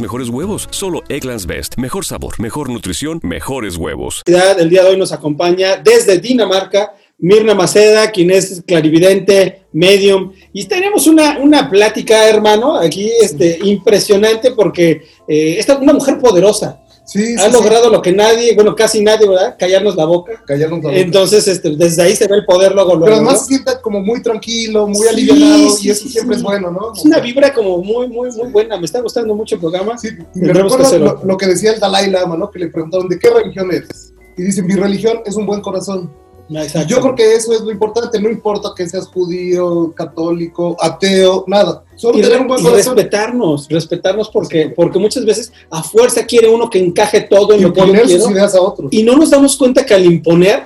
[0.00, 0.68] mejores huevos.
[0.70, 1.76] Solo Egglands Best.
[1.76, 4.22] Mejor sabor, mejor nutrición, mejores huevos.
[4.26, 10.32] El día de hoy nos acompaña desde Dinamarca Mirna Maceda, quien es clarividente, medium.
[10.52, 16.83] Y tenemos una, una plática, hermano, aquí este, impresionante porque eh, esta una mujer poderosa.
[17.04, 19.56] Sí, ha logrado lo que nadie, bueno, casi nadie, ¿verdad?
[19.58, 20.42] Callarnos la boca.
[20.46, 21.00] Callarnos la boca.
[21.00, 24.00] Entonces, este, desde ahí se ve el poder luego, luego Pero además se siente como
[24.00, 26.94] muy tranquilo, muy aliviado, y eso siempre es bueno, ¿no?
[26.94, 28.78] Es una vibra como muy, muy, muy buena.
[28.78, 29.98] Me está gustando mucho el programa.
[29.98, 32.50] Sí, me recuerda lo, lo, que decía el Dalai Lama, ¿no?
[32.50, 34.14] Que le preguntaron, ¿de qué religión eres?
[34.36, 36.10] Y dice, mi religión es un buen corazón.
[36.86, 41.84] Yo creo que eso es lo importante, no importa que seas judío, católico, ateo, nada.
[41.96, 46.48] Solo y, tener un buen y respetarnos, respetarnos porque, porque muchas veces a fuerza quiere
[46.48, 48.08] uno que encaje todo en lo que yo quiero.
[48.08, 48.92] Sus ideas a otros.
[48.92, 50.64] Y no nos damos cuenta que al imponer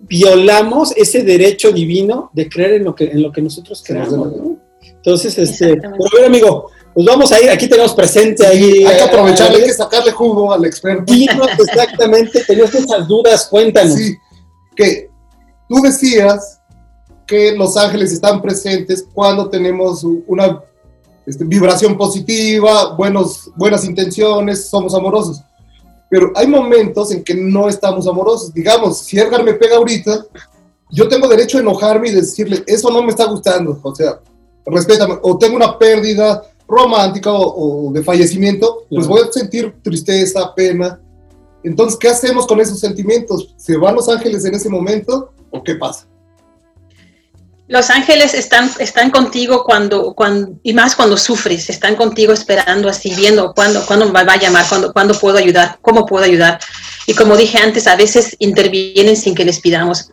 [0.00, 4.32] violamos ese derecho divino de creer en lo que, en lo que nosotros creemos.
[4.36, 4.56] ¿no?
[4.82, 8.84] Entonces, este, pero a ver, amigo, pues vamos a ir, aquí tenemos presente ahí.
[8.84, 11.12] hay que aprovechar, hay que sacarle jugo al experto.
[11.12, 13.94] Dinos exactamente, tenías muchas dudas, cuéntanos.
[13.94, 14.16] Sí,
[14.76, 15.10] que
[15.68, 16.60] tú decías
[17.26, 20.62] que los ángeles están presentes cuando tenemos una
[21.26, 25.42] este, vibración positiva, buenos, buenas intenciones, somos amorosos.
[26.08, 28.54] Pero hay momentos en que no estamos amorosos.
[28.54, 30.24] Digamos, si Edgar me pega ahorita,
[30.92, 33.80] yo tengo derecho a enojarme y decirle, eso no me está gustando.
[33.82, 34.20] O sea,
[34.64, 35.16] respétame.
[35.22, 39.22] O tengo una pérdida romántica o, o de fallecimiento, pues Claro.
[39.22, 41.00] voy a sentir tristeza, pena.
[41.66, 43.52] Entonces, ¿qué hacemos con esos sentimientos?
[43.56, 46.06] ¿Se van los ángeles en ese momento o qué pasa?
[47.66, 53.12] Los ángeles están, están contigo cuando, cuando, y más cuando sufres, están contigo esperando así,
[53.16, 56.60] viendo cuándo, cuándo me va a llamar, cuándo, cuándo puedo ayudar, cómo puedo ayudar.
[57.08, 60.12] Y como dije antes, a veces intervienen sin que les pidamos.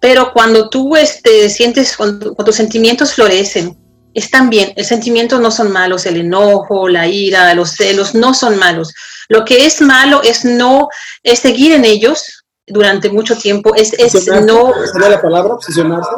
[0.00, 3.76] Pero cuando tú este, sientes, cuando, cuando tus sentimientos florecen,
[4.18, 4.72] están bien.
[4.76, 8.94] El sentimiento no son malos, el enojo, la ira, los celos no son malos.
[9.28, 10.88] Lo que es malo es no,
[11.22, 15.54] es seguir en ellos durante mucho tiempo, es, es no ¿sería la palabra?
[15.54, 16.10] Obsesionarse.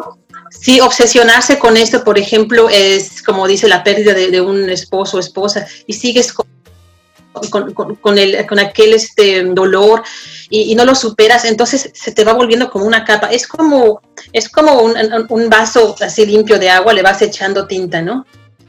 [0.50, 5.16] Sí, obsesionarse con esto, por ejemplo, es como dice la pérdida de, de un esposo
[5.16, 6.46] o esposa y sigues con,
[7.32, 10.02] con, el, con aquel este, dolor
[10.48, 13.28] y, no lo superas, entonces se te va volviendo como una capa.
[13.28, 14.00] Es como,
[14.32, 14.94] es como un,
[15.28, 18.26] un- vaso así limpio de agua, le vas echando tinta, ¿no?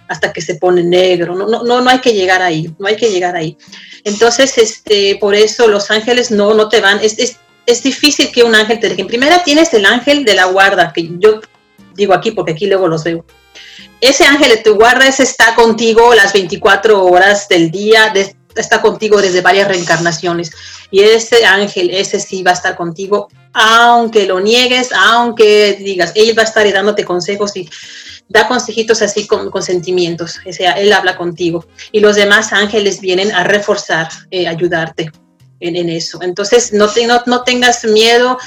[0.08, 1.36] Hasta que se pone negro.
[1.36, 3.58] No, no, no, no hay que llegar ahí, no hay que llegar ahí.
[4.04, 7.00] Entonces, este, por eso los ángeles no, no te van.
[7.02, 9.02] Es, es, es difícil que un ángel te deje.
[9.02, 11.40] En primera tienes el ángel de la guarda, que yo
[11.96, 13.26] digo aquí porque aquí luego los veo.
[14.02, 18.12] Ese ángel de tu guarda, está contigo las 24 horas del día,
[18.56, 20.52] está contigo desde varias reencarnaciones.
[20.90, 26.38] Y ese ángel, ese sí va a estar contigo, aunque lo niegues, aunque digas, él
[26.38, 27.70] va a estar dándote consejos y
[28.30, 30.40] da consejitos así con, con sentimientos.
[30.48, 31.66] O sea, él habla contigo.
[31.92, 35.12] Y los demás ángeles vienen a reforzar, eh, ayudarte.
[35.64, 36.20] En, en eso.
[36.24, 38.40] Entonces, no, te- no, no tengas miedo,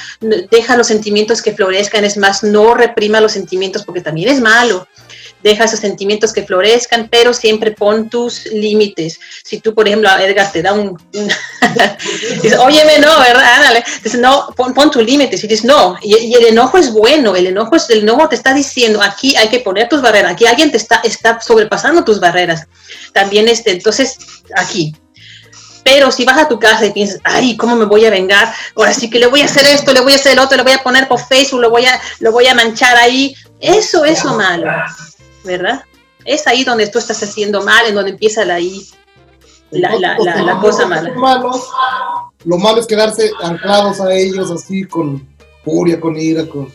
[0.51, 4.89] deja los sentimientos que florezcan, es más, no reprima los sentimientos porque también es malo.
[5.45, 9.21] Deja esos sentimientos que florezcan, pero siempre pon tus límites.
[9.45, 10.89] Si tú, por ejemplo, a Edgar te da un...
[11.13, 11.33] un-
[12.43, 13.45] dices, óyeme, no, ¿verdad?
[13.57, 13.85] Ándale.
[14.03, 15.45] Dices, no, pon, pon tus límites.
[15.45, 15.97] Y dices, no.
[16.03, 17.37] Y, y el enojo es bueno.
[17.37, 20.33] El enojo, es, el enojo te está diciendo, aquí hay que poner tus barreras.
[20.33, 22.67] Aquí alguien te está, está sobrepasando tus barreras.
[23.13, 24.17] También, este, entonces,
[24.57, 24.95] aquí,
[25.85, 28.53] pero si vas a tu casa y piensas, ay, ¿cómo me voy a vengar?
[28.75, 30.63] Ahora sí que le voy a hacer esto, le voy a hacer el otro, le
[30.63, 33.37] voy a poner por Facebook, lo voy a, lo voy a manchar ahí.
[33.61, 34.67] Eso es lo malo,
[35.45, 35.83] ¿verdad?
[36.25, 38.87] Es ahí donde tú estás haciendo mal, en donde empieza la, ahí,
[39.71, 41.13] la, la, la, la cosa mala.
[41.15, 41.69] Malos,
[42.45, 45.27] lo malo es quedarse anclados a ellos así con
[45.65, 46.69] furia, con ira, con...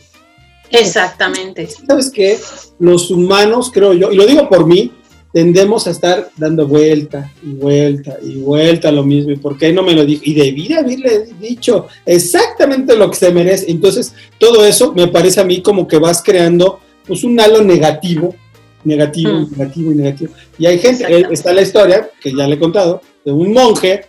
[0.70, 1.68] Exactamente.
[1.86, 2.38] ¿Sabes qué?
[2.78, 4.92] Los humanos, creo yo, y lo digo por mí,
[5.32, 9.32] tendemos a estar dando vuelta y vuelta y vuelta a lo mismo.
[9.32, 10.22] ¿Y por qué no me lo dijo?
[10.24, 13.70] Y debí de haberle dicho exactamente lo que se merece.
[13.70, 18.34] Entonces, todo eso me parece a mí como que vas creando pues un halo negativo,
[18.84, 19.50] negativo, Mm.
[19.52, 20.32] negativo y negativo.
[20.58, 24.06] Y hay gente, eh, está la historia, que ya le he contado, de un monje,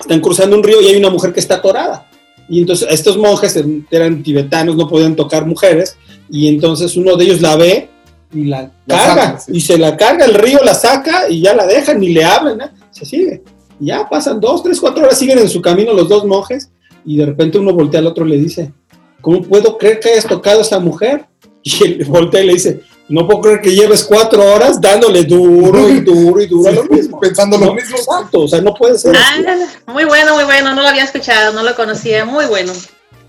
[0.00, 2.08] están cruzando un río y hay una mujer que está atorada.
[2.48, 5.96] Y entonces estos monjes eran- eran tibetanos, no podían tocar mujeres,
[6.30, 7.88] y entonces uno de ellos la ve
[8.34, 9.52] y la, La carga, saca, sí.
[9.54, 12.60] y se la carga, el río la saca y ya la dejan, ni le hablan,
[12.62, 12.70] ¿eh?
[12.90, 13.42] se sigue.
[13.80, 16.70] Y ya pasan dos, tres, cuatro horas, siguen en su camino los dos monjes,
[17.04, 18.72] y de repente uno voltea al otro y le dice,
[19.20, 21.26] ¿cómo puedo creer que hayas tocado a esta mujer?
[21.64, 25.88] Y él voltea y le dice, no puedo creer que lleves cuatro horas dándole duro
[25.88, 27.20] y duro y duro a lo mismo.
[27.20, 27.96] Pensando lo No, mismo.
[27.96, 29.44] Exacto, o sea, no puede ser así.
[29.46, 32.72] Ah, muy bueno, muy bueno, no lo había escuchado, no lo conocía, muy bueno.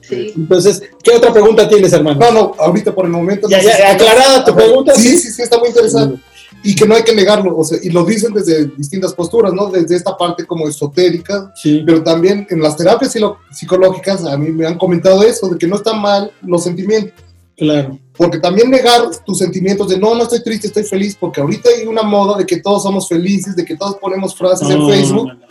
[0.01, 0.33] Sí.
[0.35, 2.19] Entonces, ¿qué otra pregunta tienes, hermano?
[2.19, 3.47] No, no, ahorita por el momento...
[3.49, 5.17] Ya, no sé ya, si- aclarada tu pregunta, Sí, sí.
[5.17, 6.19] sí, sí, está muy interesante.
[6.65, 9.69] Y que no hay que negarlo, o sea, y lo dicen desde distintas posturas, ¿no?
[9.69, 13.13] Desde esta parte como esotérica, Sí, pero también en las terapias
[13.51, 17.13] psicológicas a mí me han comentado eso, de que no están mal los sentimientos,
[17.57, 17.99] claro.
[18.15, 21.85] porque también negar tus sentimientos de no, no estoy triste, estoy feliz, porque ahorita hay
[21.85, 25.27] una moda de que todos somos felices, de que todos ponemos frases en No, Facebook,
[25.27, 25.47] no, no, no.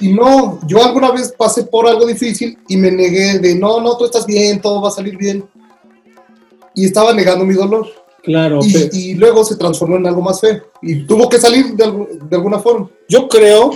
[0.00, 3.96] y no, yo alguna vez pasé por algo difícil y me negué de no, no,
[3.96, 5.44] tú estás bien, todo va a salir bien,
[6.74, 7.86] y estaba negando mi dolor.
[8.22, 11.74] Claro, y, pero y luego se transformó en algo más feo y tuvo que salir
[11.74, 11.84] de,
[12.28, 12.90] de alguna forma.
[13.08, 13.70] yo creo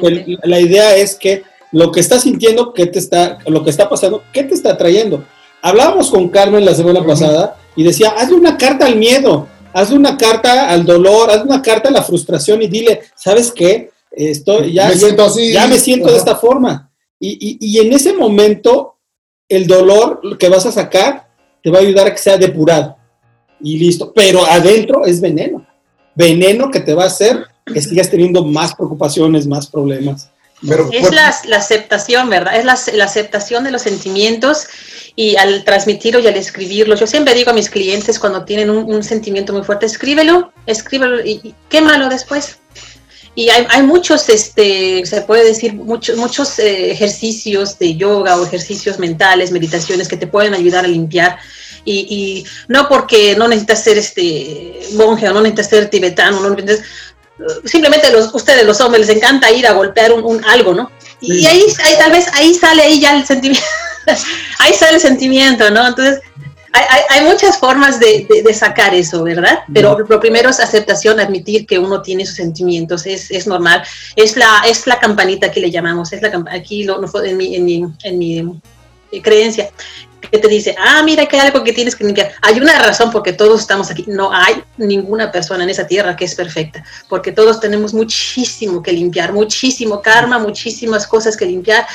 [0.00, 3.88] que la idea es que lo que estás sintiendo, ¿qué te está, lo que está
[3.88, 5.24] pasando, ¿qué te está trayendo?
[5.62, 10.16] Hablábamos con Carmen la semana pasada y decía, hazle una carta al miedo, hazle una
[10.16, 13.90] carta al dolor, hazle una carta a la frustración y dile, ¿sabes qué?
[14.10, 15.52] Estoy, ya, me siento así.
[15.52, 16.90] ya me siento de esta forma.
[17.18, 18.96] Y, y- y en ese momento
[19.48, 21.28] el dolor que vas a sacar
[21.62, 22.96] te va a ayudar a que sea depurado
[23.60, 24.12] y listo.
[24.12, 25.66] Pero adentro es veneno.
[26.14, 30.30] Veneno que te va a hacer que sigas teniendo más preocupaciones, más problemas.
[30.66, 32.56] Pero, es la, aceptación, ¿verdad?
[32.56, 34.66] Es la, la, aceptación de los sentimientos
[35.16, 36.94] y al transmitirlo y al escribirlo.
[36.94, 41.54] Yo siempre digo a mis clientes cuando tienen un, sentimiento muy fuerte, escríbelo, escríbelo y,
[41.70, 42.58] quémalo después.
[43.34, 48.46] Y hay, hay, muchos, este, se puede decir, muchos, muchos eh, ejercicios de yoga o
[48.46, 51.38] ejercicios mentales, meditaciones que te pueden ayudar a limpiar.
[51.84, 56.50] Y, y no porque no necesitas ser este monje o no necesitas ser tibetano, no
[56.50, 56.84] necesitas,
[57.64, 60.90] simplemente los, ustedes los hombres les encanta ir a golpear un, algo, ¿no?
[61.20, 63.66] Y ahí, ahí, tal vez ahí sale ahí ya el sentimiento,
[64.58, 65.86] ahí sale el sentimiento, ¿no?
[65.88, 66.20] Entonces,
[66.72, 69.60] hay, hay, muchas formas de, de, sacar eso, ¿verdad?
[69.72, 73.82] Pero lo primero es aceptación, admitir que uno tiene sus sentimientos, es, es normal.
[74.14, 77.64] Es la, es la campanita que le llamamos, es la aquí lo, en, mi, en,
[77.64, 78.60] mi, en mi
[79.22, 79.70] creencia
[80.30, 82.32] que te dice, ah, mira que hay algo que tienes que limpiar.
[82.42, 84.04] Hay una razón porque todos estamos aquí.
[84.08, 88.92] No hay ninguna persona en esa tierra que es perfecta, porque todos tenemos muchísimo que
[88.92, 91.86] limpiar, muchísimo karma, muchísimas cosas que limpiar.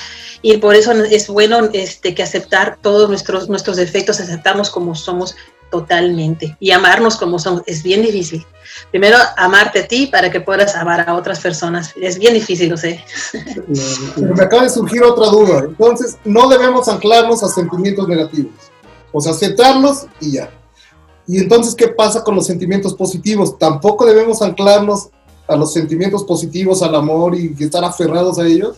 [0.42, 5.36] Y por eso es bueno este, que aceptar todos nuestros, nuestros defectos, aceptarnos como somos
[5.72, 7.64] totalmente y amarnos como somos.
[7.66, 8.46] Es bien difícil.
[8.92, 11.94] Primero, amarte a ti para que puedas amar a otras personas.
[12.00, 13.04] Es bien difícil, lo sé.
[14.18, 15.60] me acaba de surgir otra duda.
[15.66, 18.54] Entonces, no debemos anclarnos a sentimientos negativos.
[19.12, 20.52] O sea, aceptarlos y ya.
[21.28, 23.58] Y entonces, ¿qué pasa con los sentimientos positivos?
[23.58, 25.10] Tampoco debemos anclarnos
[25.48, 28.78] a los sentimientos positivos, al amor y estar aferrados a ellos.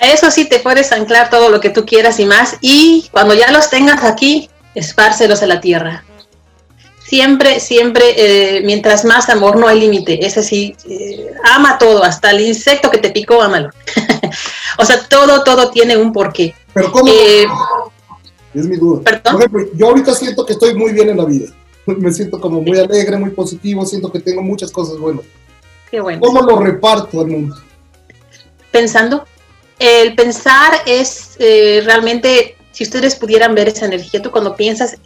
[0.00, 2.56] Eso sí, te puedes anclar todo lo que tú quieras y más.
[2.62, 6.04] Y cuando ya los tengas aquí, espárcelos a la tierra.
[7.04, 10.24] Siempre, siempre, eh, mientras más amor, no hay límite.
[10.24, 13.70] Es así, eh, ama todo, hasta el insecto que te picó, ámalo.
[14.78, 16.54] o sea, todo, todo tiene un porqué.
[16.72, 17.10] Pero ¿cómo?
[17.12, 17.46] Eh,
[18.54, 19.02] es mi duda.
[19.02, 21.52] Por ejemplo, yo ahorita siento que estoy muy bien en la vida.
[21.86, 25.24] Me siento como muy alegre, muy positivo, siento que tengo muchas cosas buenas.
[25.90, 26.20] Qué bueno.
[26.20, 27.56] ¿Cómo lo reparto al mundo?
[28.70, 29.24] Pensando.
[29.80, 34.96] El pensar es realmente si ustedes pudieran ver esa energía, tú cuando piensas,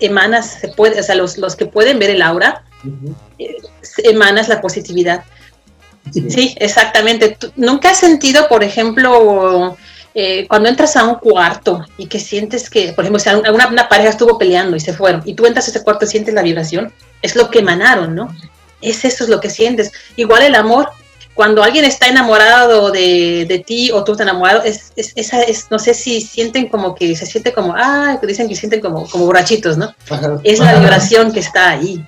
[0.00, 2.64] emanas, se puede, o sea, los, los que pueden ver el aura,
[3.38, 3.56] eh,
[3.98, 5.24] emanas la positividad.
[6.10, 7.36] Sí, exactamente.
[7.56, 9.76] ¿Nunca has sentido, por ejemplo,
[10.14, 13.88] eh, cuando entras a un cuarto y que sientes que, por ejemplo, si alguna una
[13.88, 16.42] pareja estuvo peleando y se fueron, y tú entras a ese cuarto y sientes la
[16.42, 18.34] vibración, es lo que emanaron, ¿no?
[18.80, 19.92] Es eso es lo que sientes.
[20.16, 20.88] Igual el amor,
[21.38, 25.78] cuando alguien está enamorado de, de ti o tú estás enamorado, es, es, es, no
[25.78, 29.78] sé si sienten como que se siente como, ah, dicen que sienten como, como borrachitos,
[29.78, 29.94] ¿no?
[30.42, 32.04] Es la vibración que está ahí.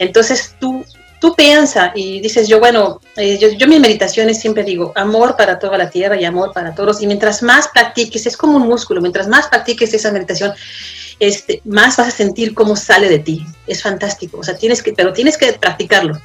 [0.00, 0.84] Entonces tú,
[1.20, 5.60] tú piensas y dices, yo, bueno, eh, yo, yo mis meditaciones siempre digo, amor para
[5.60, 7.00] toda la tierra y amor para todos.
[7.00, 10.54] Y mientras más practiques, es como un músculo, mientras más practiques esa meditación,
[11.20, 13.46] este, más vas a sentir cómo sale de ti.
[13.68, 14.38] Es fantástico.
[14.38, 16.20] O sea, tienes que, pero tienes que practicarlo.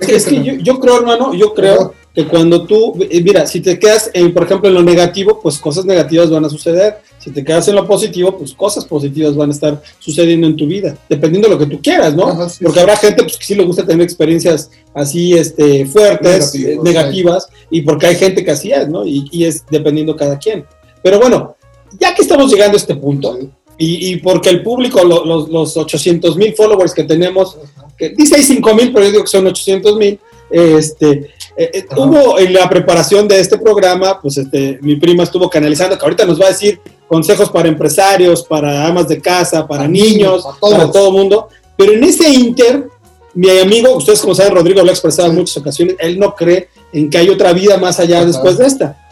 [0.00, 4.10] Es que yo, creo, hermano, yo creo que cuando tú, eh, mira, si te quedas,
[4.14, 6.98] en, por ejemplo, en lo negativo, pues cosas negativas van a suceder.
[7.18, 10.66] Si te quedas en lo positivo, pues cosas positivas van a estar sucediendo en tu
[10.66, 12.26] vida, dependiendo de lo que tú quieras, ¿no?
[12.62, 17.82] Porque habrá gente pues, que sí le gusta tener experiencias así este, fuertes, negativas, y
[17.82, 19.04] porque hay gente que así es, ¿no?
[19.04, 20.64] Y, es dependiendo cada quien.
[21.02, 21.56] Pero bueno,
[21.98, 23.38] ya que estamos llegando a este punto,
[23.78, 27.58] y, porque el público, los, los 800 mil followers que tenemos,
[27.96, 30.18] que dice hay 5 mil, pero yo digo que son 800 mil.
[30.48, 35.50] Este, eh, eh, hubo en la preparación de este programa, pues este, mi prima estuvo
[35.50, 39.86] canalizando, que ahorita nos va a decir consejos para empresarios, para amas de casa, para
[39.86, 41.48] niños, para todo el mundo.
[41.76, 42.88] Pero en ese inter,
[43.34, 46.68] mi amigo, ustedes como saben, Rodrigo lo ha expresado en muchas ocasiones, él no cree
[46.92, 49.05] en que hay otra vida más allá después de esta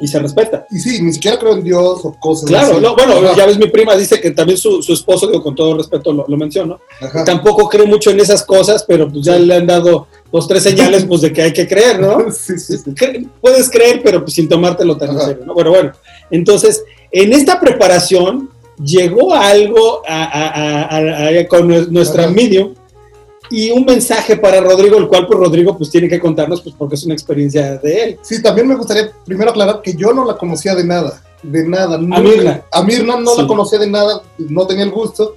[0.00, 0.66] y se respeta.
[0.70, 3.68] Y sí, ni siquiera creo en Dios o cosas Claro, No, bueno, ya ves, mi
[3.68, 6.80] prima dice que también su, su esposo, digo, con todo respeto lo, lo menciono,
[7.24, 11.04] tampoco cree mucho en esas cosas, pero pues ya le han dado dos, tres señales
[11.04, 12.26] pues de que hay que creer, ¿no?
[12.32, 12.76] Sí, sí,
[13.40, 15.54] Puedes creer, pero pues sin tomártelo tan en serio, ¿no?
[15.54, 15.92] Bueno, bueno,
[16.30, 18.50] entonces, en esta preparación
[18.82, 21.00] llegó algo a,
[21.48, 22.74] con nuestra medium,
[23.50, 26.94] y un mensaje para Rodrigo, el cual pues Rodrigo pues tiene que contarnos pues porque
[26.94, 28.18] es una experiencia de él.
[28.22, 31.96] Sí, también me gustaría primero aclarar que yo no la conocía de nada, de nada.
[31.96, 32.62] a Mirna.
[32.72, 35.36] A Mirna no la conocía de nada, no tenía el gusto.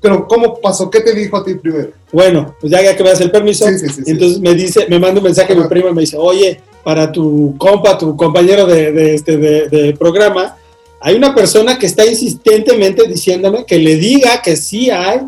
[0.00, 0.90] Pero ¿cómo pasó?
[0.90, 1.90] ¿Qué te dijo a ti primero?
[2.10, 5.52] Bueno, pues ya, que me das el permiso, entonces me dice, me manda un mensaje
[5.52, 9.36] a mi prima y me dice, oye, para tu compa, tu compañero de, de este
[9.36, 10.56] de, de programa,
[11.00, 15.20] hay una persona que está insistentemente diciéndome que le diga que sí hay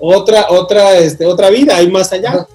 [0.00, 2.46] otra, otra, este, otra vida, hay más allá.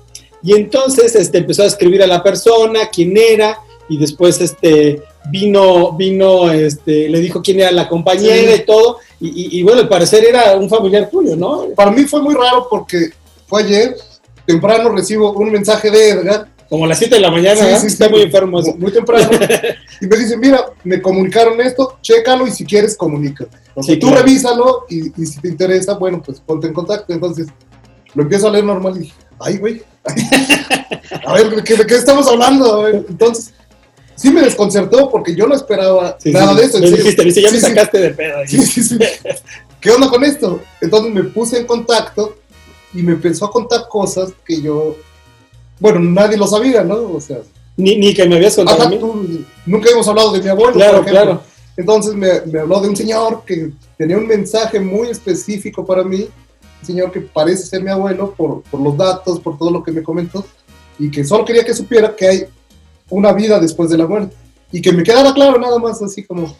[0.43, 5.91] Y entonces este, empezó a escribir a la persona, quién era, y después este, vino,
[5.93, 9.89] vino, este, le dijo quién era la compañera y todo, y, y- y bueno, al
[9.89, 11.67] parecer era un familiar tuyo, ¿no?
[11.75, 13.09] Para mí fue muy raro porque
[13.47, 13.95] fue ayer,
[14.45, 16.47] temprano recibo un mensaje de Edgar.
[16.69, 18.75] Como a las 7 de la mañana, Sí, sí, está sí, muy enfermo eso.
[18.75, 19.29] Muy temprano.
[20.01, 23.45] y me dicen, mira, me comunicaron esto, chécalo y si quieres comunica.
[23.75, 24.23] O sea, Sí, tú claro.
[24.23, 27.13] revísalo y, y si te interesa, bueno, pues ponte en contacto.
[27.13, 27.47] Entonces,
[28.15, 29.83] lo empiezo a leer normal y dije, ay, güey.
[31.25, 32.73] a ver, ¿de qué, de qué estamos hablando?
[32.81, 33.53] A ver, entonces,
[34.15, 36.77] sí me desconcertó porque yo no esperaba Sí, nada sí, de esto.
[36.77, 37.67] en me dijiste, dice, ya Sí, me sí.
[37.67, 38.37] sacaste de pedo.
[38.47, 38.97] Sí, sí, sí.
[39.79, 40.61] ¿Qué onda con esto?
[40.81, 42.37] Entonces me puse en contacto
[42.93, 44.95] y me empezó a contar cosas que yo,
[45.79, 46.95] bueno, nadie lo sabía, ¿no?
[47.13, 47.37] O sea,
[47.77, 48.97] Ni, ni que me habías contado a mí.
[48.97, 50.73] tú- nunca hemos hablado de mi abuelo.
[50.73, 51.21] Claro, por ejemplo.
[51.23, 51.41] claro.
[51.77, 56.21] Entonces me, me habló de un señor que tenía un mensaje muy específico para mí,
[56.81, 59.91] un señor que parece ser mi abuelo por, por los datos, por todo lo que
[59.91, 60.45] me comentó,
[60.97, 62.45] y que solo quería que supiera que hay
[63.09, 64.33] una vida después de la muerte.
[64.71, 66.55] Y que me quedara claro nada más, así como,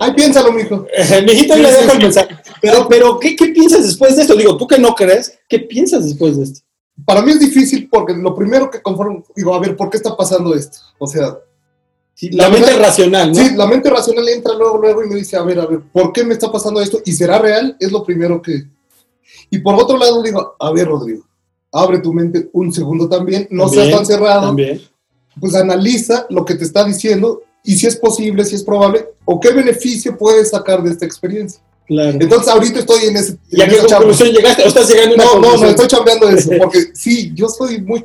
[0.00, 0.86] ay, piénsalo, mijo.
[0.96, 2.36] Eh, Mijito, sí, dejo el mensaje.
[2.62, 4.36] Pero, pero ¿qué, ¿qué piensas después de esto?
[4.36, 6.60] Digo, tú que no crees, ¿qué piensas después de esto?
[7.04, 10.16] Para mí es difícil porque lo primero que conformo, digo, a ver, ¿por qué está
[10.16, 10.78] pasando esto?
[10.98, 11.38] O sea,
[12.14, 13.34] Sí, la, La mente verdad- racional, ¿no?
[13.36, 16.12] sí, la mente racional entra luego, luego y me dice, a ver, a ver, ¿por
[16.12, 16.98] qué me está pasando esto?
[17.04, 17.76] ¿Y será real?
[17.78, 18.64] Es lo primero que...
[19.50, 21.24] Y por otro lado digo, a ver, Rodrigo,
[21.70, 24.82] abre tu mente un segundo también, no También, seas tan cerrado, También.
[25.40, 29.38] pues analiza lo que te está diciendo y si es posible, si es probable, o
[29.38, 31.60] qué beneficio puedes sacar de esta experiencia.
[31.88, 32.18] Claro.
[32.20, 33.38] Entonces ahorita estoy en ese...
[33.50, 34.62] ¿Y a qué conclusión llegaste?
[34.62, 35.60] ¿O estás llegando a una No, no, conclusión?
[35.62, 38.04] no, estoy chambeando eso, porque sí, yo soy muy...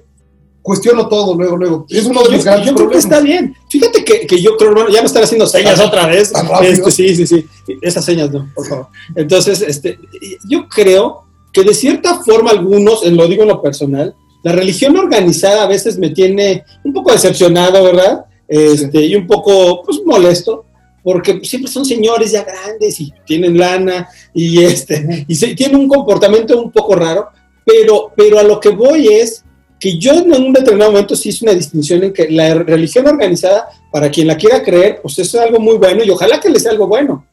[0.61, 1.85] Cuestiono todo luego, luego.
[1.89, 3.53] Es uno de yo, mis grandes yo creo que está bien.
[3.69, 6.31] Fíjate que, que yo creo, hermano, ya me están haciendo señas otra vez.
[6.61, 7.45] Este, sí, sí, sí.
[7.81, 8.87] Esas señas no, por favor.
[9.13, 9.99] Entonces, este,
[10.47, 14.95] yo creo que de cierta forma algunos, en lo digo en lo personal, la religión
[14.95, 18.25] organizada a veces me tiene un poco decepcionado, ¿verdad?
[18.47, 20.63] Este, Y un poco pues, molesto,
[21.03, 25.87] porque siempre son señores ya grandes y tienen lana y, este, y se, tienen un
[25.87, 27.27] comportamiento un poco raro,
[27.65, 29.43] pero, pero a lo que voy es
[29.79, 33.67] que yo en un determinado momento sí hice una distinción en que la religión organizada,
[33.91, 36.59] para quien la quiera creer, pues eso es algo muy bueno y ojalá que le
[36.59, 37.25] sea algo bueno.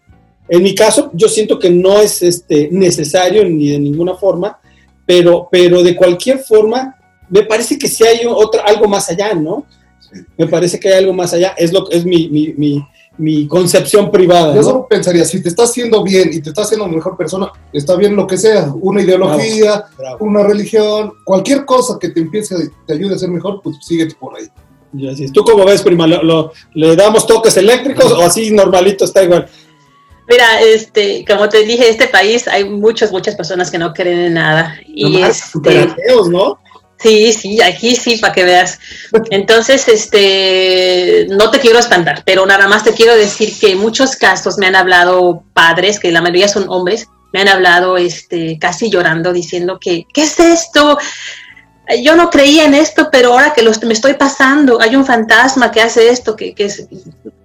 [0.49, 4.59] En mi caso, yo siento que no es este, necesario ni de ninguna forma,
[5.07, 6.97] pero, pero de cualquier forma,
[7.29, 9.64] me parece que sí hay otra, algo más allá, ¿no?
[10.37, 12.85] Me parece que hay algo más allá, es, lo, es mi, mi, mi,
[13.21, 14.55] mi concepción privada.
[14.55, 14.66] Yo ¿no?
[14.66, 18.16] solo pensaría, si te está haciendo bien y te está haciendo mejor persona, está bien
[18.16, 20.25] lo que sea, una ideología, Bravo.
[20.25, 24.14] una religión, cualquier cosa que te empiece, a- te ayude a ser mejor, pues síguete
[24.18, 24.47] por ahí.
[24.93, 25.33] Y así es.
[25.33, 26.07] ¿Tú cómo ves, prima?
[26.07, 29.47] ¿Lo, lo- le damos toques eléctricos o así normalito está igual?
[30.29, 34.35] Mira, este, como te dije, este país hay muchas, muchas personas que no creen en
[34.35, 34.75] nada.
[34.87, 36.59] Y Nomás, este, super ateos, ¿no?
[37.03, 38.78] Sí, sí, aquí sí, para que veas.
[39.30, 44.16] Entonces, este, no te quiero espantar, pero nada más te quiero decir que en muchos
[44.16, 48.90] casos me han hablado padres, que la mayoría son hombres, me han hablado, este, casi
[48.90, 50.98] llorando, diciendo que, ¿qué es esto?
[52.03, 55.70] Yo no creía en esto, pero ahora que lo, me estoy pasando, hay un fantasma
[55.70, 56.86] que hace esto, que, que es,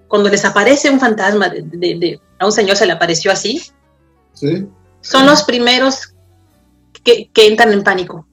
[0.07, 3.63] cuando les aparece un fantasma, de, de- de- a un señor se le apareció así,
[4.33, 4.67] ¿sí?
[5.01, 6.13] son los primeros
[7.03, 8.27] que, que entran en pánico.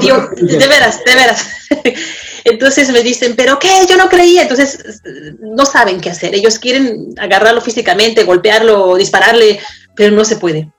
[0.00, 1.48] Dios, de veras, de veras.
[2.44, 3.68] Entonces me dicen, ¿pero qué?
[3.88, 4.42] Yo no creía.
[4.42, 5.02] Entonces
[5.40, 6.34] no saben qué hacer.
[6.34, 9.58] Ellos quieren agarrarlo físicamente, golpearlo, dispararle,
[9.94, 10.70] pero no se puede.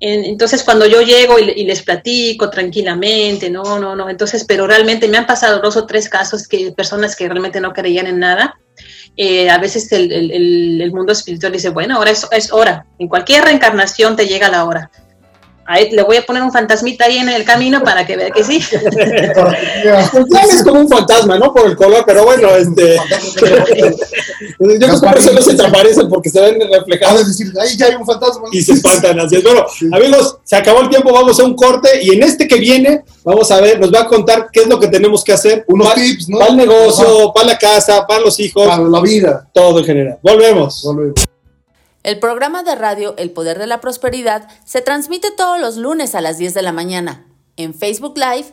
[0.00, 4.08] En- Entonces cuando yo llego y, les platico tranquilamente, no, no, no.
[4.08, 7.72] Entonces, pero realmente me han pasado dos o tres casos que personas que realmente no
[7.72, 8.58] creían en nada.
[9.16, 12.86] eh, a veces el, mundo espiritual dice, bueno, ahora es hora.
[12.98, 14.90] En cualquier reencarnación te llega la hora.
[15.66, 18.44] Ahí le voy a poner un fantasmita ahí en el camino para que vea que
[18.44, 18.62] sí.
[20.12, 21.52] Pues ya es como un fantasma, ¿no?
[21.52, 22.96] Por el color, pero bueno, este.
[24.58, 27.76] Yo creo que por eso no se desaparecen porque se ven reflejados de decir, ahí
[27.76, 28.48] ya hay un fantasma.
[28.52, 29.18] y se espantan.
[29.20, 29.42] Así es.
[29.42, 33.02] Bueno, amigos, se acabó el tiempo, vamos a un corte y en este que viene,
[33.24, 35.64] vamos a ver, nos va a contar qué es lo que tenemos que hacer.
[35.68, 36.38] Unos para, tips, ¿no?
[36.38, 39.48] Para el negocio, para la casa, para los hijos, Para la vida.
[39.52, 40.18] todo en general.
[40.22, 40.82] Volvemos.
[40.84, 41.14] Volvemos.
[42.04, 46.20] El programa de radio El Poder de la Prosperidad se transmite todos los lunes a
[46.20, 47.24] las 10 de la mañana
[47.56, 48.52] en Facebook Live,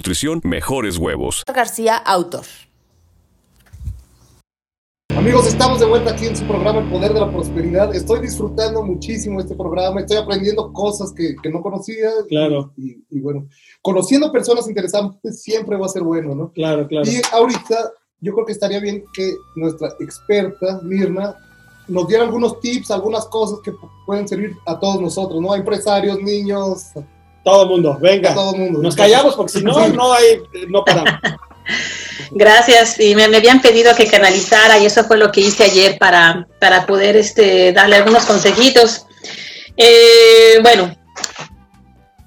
[0.43, 1.43] mejores huevos.
[1.53, 2.45] García, autor.
[5.15, 7.93] Amigos, estamos de vuelta aquí en su programa El Poder de la Prosperidad.
[7.93, 12.09] Estoy disfrutando muchísimo este programa, estoy aprendiendo cosas que, que no conocía.
[12.27, 12.73] Claro.
[12.77, 13.47] Y, y, bueno,
[13.81, 16.51] conociendo personas interesantes siempre va a ser bueno, ¿no?
[16.53, 17.09] Claro, claro.
[17.09, 17.91] Y ahorita
[18.21, 21.35] yo creo que estaría bien que nuestra experta, Mirna,
[21.87, 23.73] nos diera algunos tips, algunas cosas que
[24.05, 25.53] pueden servir a todos nosotros, ¿no?
[25.53, 26.93] A empresarios, niños.
[27.43, 28.33] Todo el mundo, venga.
[28.33, 28.81] Todo mundo.
[28.81, 31.13] Nos callamos porque si no, no hay, no paramos.
[32.31, 35.97] Gracias, y me, me, habían pedido que canalizara y eso fue lo que hice ayer
[35.97, 39.05] para, para poder este, darle algunos consejitos.
[39.75, 40.95] Eh, bueno,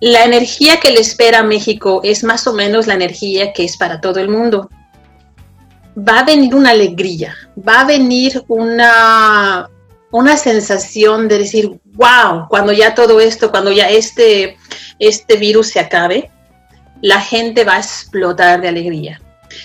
[0.01, 3.77] la energía que le espera a México es más o menos la energía que es
[3.77, 4.69] para todo el mundo.
[5.97, 9.71] Va a venir una alegría, va a venir una,
[10.11, 14.59] una sensación de decir, wow, cuando ya todo esto, cuando ya este,
[14.99, 16.31] este virus se acabe,
[17.01, 19.21] la gente va a explotar de alegría.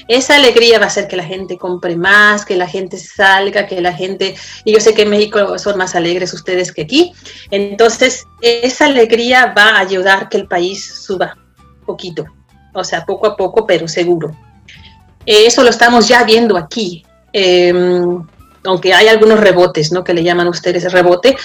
[0.07, 3.82] Esa alegría va a hacer que la gente compre más, que la gente salga, que
[3.82, 7.13] la gente, y yo sé que en México son más alegres ustedes que aquí,
[7.49, 11.38] entonces esa alegría va a ayudar que el país suba
[11.86, 12.25] poquito,
[12.73, 14.36] o sea, poco a poco, pero seguro.
[15.25, 17.73] Eso lo estamos ya viendo aquí, eh,
[18.63, 20.03] aunque hay algunos rebotes, ¿no?
[20.03, 21.36] Que le llaman ustedes rebote,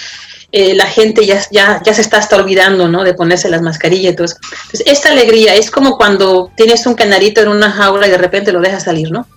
[0.57, 3.03] eh, la gente ya, ya, ya se está hasta olvidando, ¿no?
[3.03, 4.37] De ponerse las mascarillas y todo eso.
[4.41, 8.53] Entonces, esta alegría es como cuando tienes un canarito en una jaula y de repente
[8.53, 9.27] lo dejas salir, ¿no?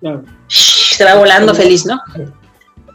[0.00, 0.24] Claro.
[0.48, 2.00] Se va volando feliz, ¿no?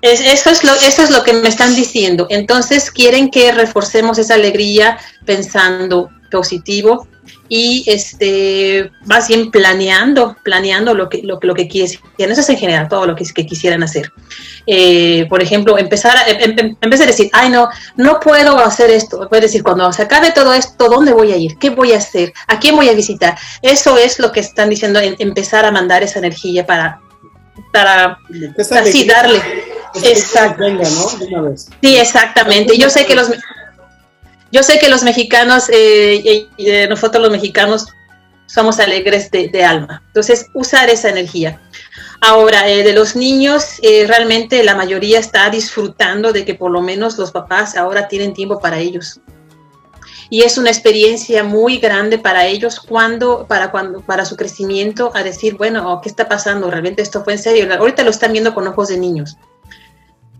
[0.01, 2.25] Es, eso, es lo, eso es lo que me están diciendo.
[2.31, 4.97] Entonces, quieren que reforcemos esa alegría
[5.27, 7.07] pensando positivo
[7.49, 12.57] y este más bien planeando planeando lo que lo, lo que quieres eso es en
[12.57, 14.11] general todo lo que, que quisieran hacer.
[14.65, 18.89] Eh, por ejemplo empezar a, en, en, vez de decir ay no no puedo hacer
[18.89, 21.97] esto puedes decir cuando se acabe todo esto dónde voy a ir qué voy a
[21.97, 25.71] hacer a quién voy a visitar eso es lo que están diciendo en, empezar a
[25.71, 26.99] mandar esa energía para
[27.71, 28.19] para
[28.81, 29.41] así darle.
[30.03, 30.63] Exacto.
[30.63, 31.55] Venga, ¿no?
[31.55, 32.77] Sí, exactamente.
[32.77, 33.29] Yo sé que los
[34.51, 37.87] yo sé que los mexicanos, eh, eh, nosotros los mexicanos,
[38.47, 40.01] somos alegres de, alma.
[40.07, 41.61] Entonces, usar esa energía.
[42.21, 46.81] Ahora, eh, de los niños, eh, realmente la mayoría está disfrutando de que por lo
[46.81, 49.19] menos los papás ahora tienen tiempo para ellos.
[50.29, 55.23] Y es una experiencia muy grande para ellos cuando, para, cuando, para su crecimiento, a
[55.23, 56.69] decir, bueno, ¿qué está pasando?
[56.69, 57.73] ¿Realmente esto fue en serio?
[57.73, 59.37] Ahorita lo están viendo con ojos de niños.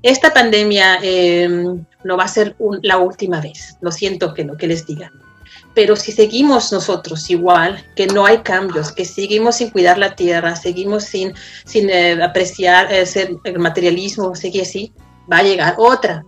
[0.04, 1.50] Esta pandemia eh,
[2.04, 5.12] no va a ser la última vez, lo siento que lo que les diga.
[5.74, 10.56] Pero si seguimos nosotros igual, que no hay cambios, que seguimos sin cuidar la tierra,
[10.56, 11.34] seguimos sin,
[11.66, 13.06] sin eh, apreciar eh,
[13.44, 14.94] el materialismo, sigue así,
[15.32, 16.24] va a llegar otra.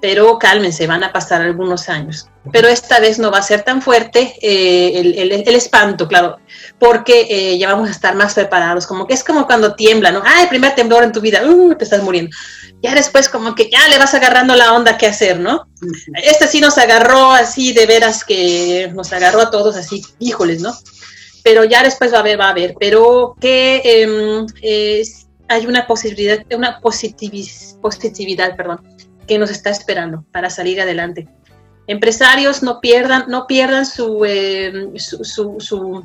[0.00, 2.28] Pero cálmense, van a pasar algunos años.
[2.52, 6.38] Pero esta vez no va a ser tan fuerte eh, el, el, el, espanto, claro,
[6.78, 8.84] porque eh, ya vamos a estar más preparados.
[8.86, 10.22] Como que es como cuando tiembla, ¿no?
[10.24, 12.36] Ah, el primer temblor en tu vida, uh, te estás muriendo
[12.82, 15.68] ya después como que ya le vas agarrando la onda qué hacer, ¿no?
[16.22, 20.74] Este sí nos agarró así de veras que nos agarró a todos así, híjoles, ¿no?
[21.44, 25.86] Pero ya después va a haber, va a haber, pero que eh, es, hay una
[25.86, 28.80] posibilidad, una positivis, positividad, perdón,
[29.28, 31.28] que nos está esperando para salir adelante.
[31.86, 36.04] Empresarios no pierdan, no pierdan su, eh, su, su, su,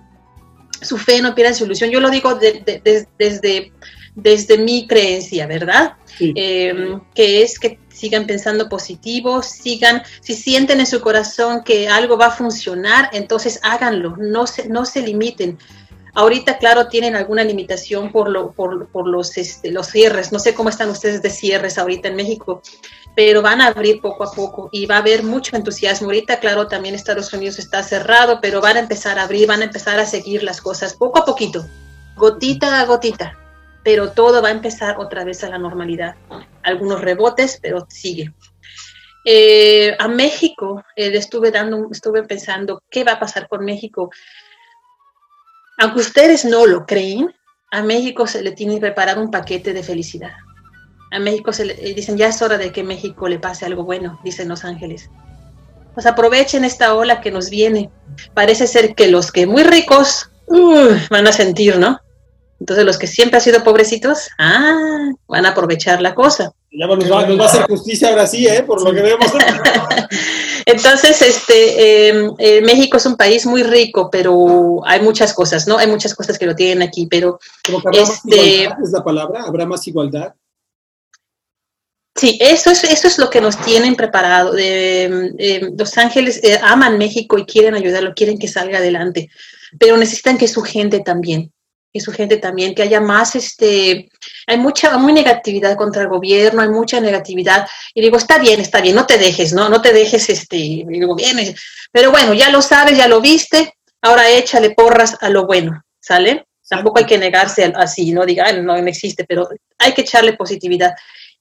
[0.82, 1.89] su, fe, no pierdan su ilusión.
[1.89, 3.71] Yo lo digo de, de, de, desde,
[4.18, 5.93] desde mi creencia, ¿verdad?
[6.18, 6.34] Sí.
[6.36, 12.18] Eh, que es que sigan pensando positivo, sigan, si sienten en su corazón que algo
[12.18, 15.60] va a funcionar, entonces háganlo, no se, no se limiten.
[16.15, 20.31] Ahorita, claro, tienen alguna limitación por, lo, por, por los, este, los cierres.
[20.31, 22.64] No sé cómo están ustedes de cierres ahorita en México,
[23.15, 26.07] pero van a abrir poco a poco y va a haber mucho entusiasmo.
[26.07, 29.65] Ahorita, claro, también Estados Unidos está cerrado, pero van a empezar a abrir, van a
[29.65, 31.68] empezar a seguir las cosas poco a poquito,
[32.15, 33.38] gotita a gotita
[33.88, 36.15] pero todo va a empezar otra vez a la normalidad.
[36.61, 38.34] Algunos rebotes, pero sigue.
[39.23, 44.09] Eh, a México eh, estuve dando, estuve pensando qué va a pasar con México.
[45.77, 47.34] Aunque ustedes no lo creen,
[47.72, 50.34] a México se le tiene preparado un paquete de felicidad.
[51.09, 54.19] A México se le dicen ya es hora de que México le pase algo bueno,
[54.22, 55.09] dicen Los Ángeles.
[55.93, 57.89] Pues aprovechen esta ola que nos viene.
[58.34, 62.01] Parece ser que los que muy ricos uh, van a sentir, ¿no?
[62.59, 66.51] Entonces los que siempre han sido pobrecitos, ah, van a aprovechar la cosa.
[66.71, 68.63] Ya nos va, nos va a hacer justicia ahora sí, ¿eh?
[68.63, 69.27] Por lo que vemos.
[70.65, 75.77] Entonces, este, eh, eh, México es un país muy rico, pero hay muchas cosas, ¿no?
[75.77, 77.39] Hay muchas cosas que lo tienen aquí, pero...
[77.93, 80.34] este, es la palabra, habrá más igualdad.
[82.15, 84.55] Sí, eso es, eso es lo que nos tienen preparado.
[84.57, 89.29] Eh, los Ángeles aman México y quieren ayudarlo, quieren que salga adelante,
[89.79, 91.53] pero necesitan que su gente también
[91.91, 94.09] y su gente también, que haya más, este,
[94.45, 98.81] hay mucha, muy negatividad contra el gobierno, hay mucha negatividad, y digo, está bien, está
[98.81, 99.69] bien, no te dejes, ¿no?
[99.69, 101.41] No te dejes, este, el gobierno,
[101.91, 106.45] pero bueno, ya lo sabes, ya lo viste, ahora échale porras a lo bueno, ¿sale?
[106.69, 109.47] Tampoco hay que negarse así, no diga, no, no existe, pero
[109.77, 110.93] hay que echarle positividad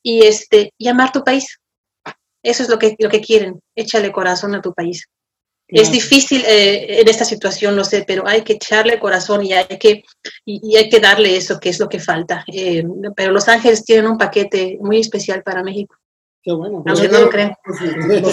[0.03, 1.59] y este, y amar tu país.
[2.43, 5.09] Eso es lo que, lo que quieren, échale corazón a tu país.
[5.69, 9.67] Es difícil eh, en esta situación, lo sé, pero hay que echarle corazón y hay
[9.79, 10.05] que,
[10.45, 12.45] y, hay que darle eso, que es lo que falta.
[12.53, 12.85] Eh,
[13.17, 15.97] pero Los Ángeles tienen un paquete muy especial para México.
[16.41, 16.85] Qué bueno.
[16.87, 17.53] Aunque no lo crean.
[17.65, 17.79] Los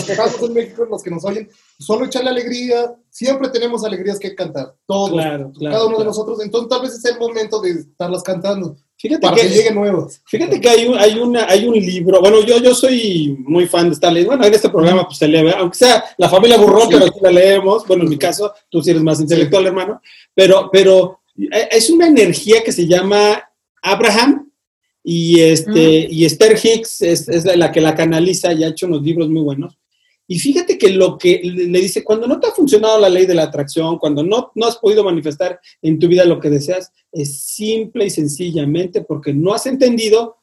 [0.05, 0.13] que
[0.45, 1.49] en México, los que nos oyen,
[1.79, 6.81] solo echarle alegría, siempre tenemos alegrías que cantar, todos, cada uno de nosotros, entonces tal
[6.83, 8.77] vez es el momento de estarlas cantando.
[9.03, 10.21] Fíjate para que, lleguen nuevos.
[10.23, 13.89] Fíjate que hay un, hay, una, hay un libro, bueno, yo, yo soy muy fan
[13.89, 16.87] de esta ley, bueno, en este programa pues se lee, aunque sea la familia Burrón,
[16.89, 20.01] pero sí la leemos, bueno, en mi caso, tú sí eres más intelectual, hermano,
[20.33, 23.43] pero, pero eh, es una energía que se llama
[23.81, 24.49] Abraham
[25.03, 29.01] y, este, y Esther Hicks es, es la que la canaliza y ha hecho unos
[29.01, 29.77] libros muy buenos.
[30.27, 33.35] Y fíjate que lo que le dice, cuando no te ha funcionado la ley de
[33.35, 37.41] la atracción, cuando no, no has podido manifestar en tu vida lo que deseas, es
[37.41, 40.37] simple y sencillamente porque no has entendido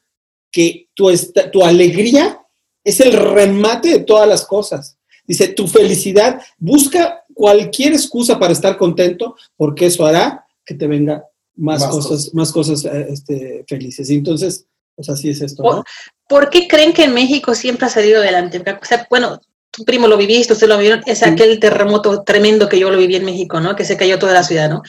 [0.51, 1.09] que tu,
[1.51, 2.41] tu alegría
[2.83, 4.97] es el remate de todas las cosas.
[5.25, 11.23] Dice, tu felicidad, busca cualquier excusa para estar contento, porque eso hará que te venga
[11.55, 14.09] más, cosas, más cosas eh, este, felices.
[14.09, 15.83] Y entonces, pues así es esto, ¿no?
[16.27, 18.59] ¿Por qué creen que en México siempre ha salido adelante?
[18.59, 19.39] O sea, bueno,
[19.71, 23.15] tu primo lo viviste, usted lo vio, es aquel terremoto tremendo que yo lo viví
[23.15, 23.73] en México, ¿no?
[23.75, 24.83] Que se cayó toda la ciudad, ¿no?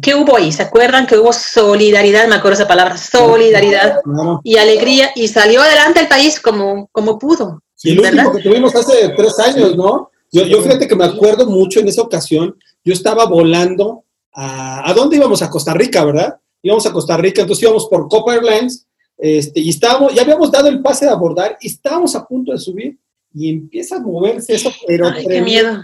[0.00, 0.52] ¿Qué hubo ahí?
[0.52, 2.28] ¿Se acuerdan que hubo solidaridad?
[2.28, 3.98] Me acuerdo esa palabra, solidaridad
[4.44, 7.60] y alegría, y salió adelante el país como, como pudo.
[7.82, 10.10] Y el último que tuvimos hace tres años, ¿no?
[10.30, 14.94] Yo, yo fíjate que me acuerdo mucho en esa ocasión, yo estaba volando a, ¿a
[14.94, 15.42] dónde íbamos?
[15.42, 16.36] A Costa Rica, ¿verdad?
[16.62, 18.86] Íbamos a Costa Rica, entonces íbamos por Copa Airlines,
[19.18, 22.58] este, y estábamos, ya habíamos dado el pase de abordar, y estábamos a punto de
[22.58, 22.98] subir,
[23.36, 25.82] y empieza a moverse eso, pero qué miedo.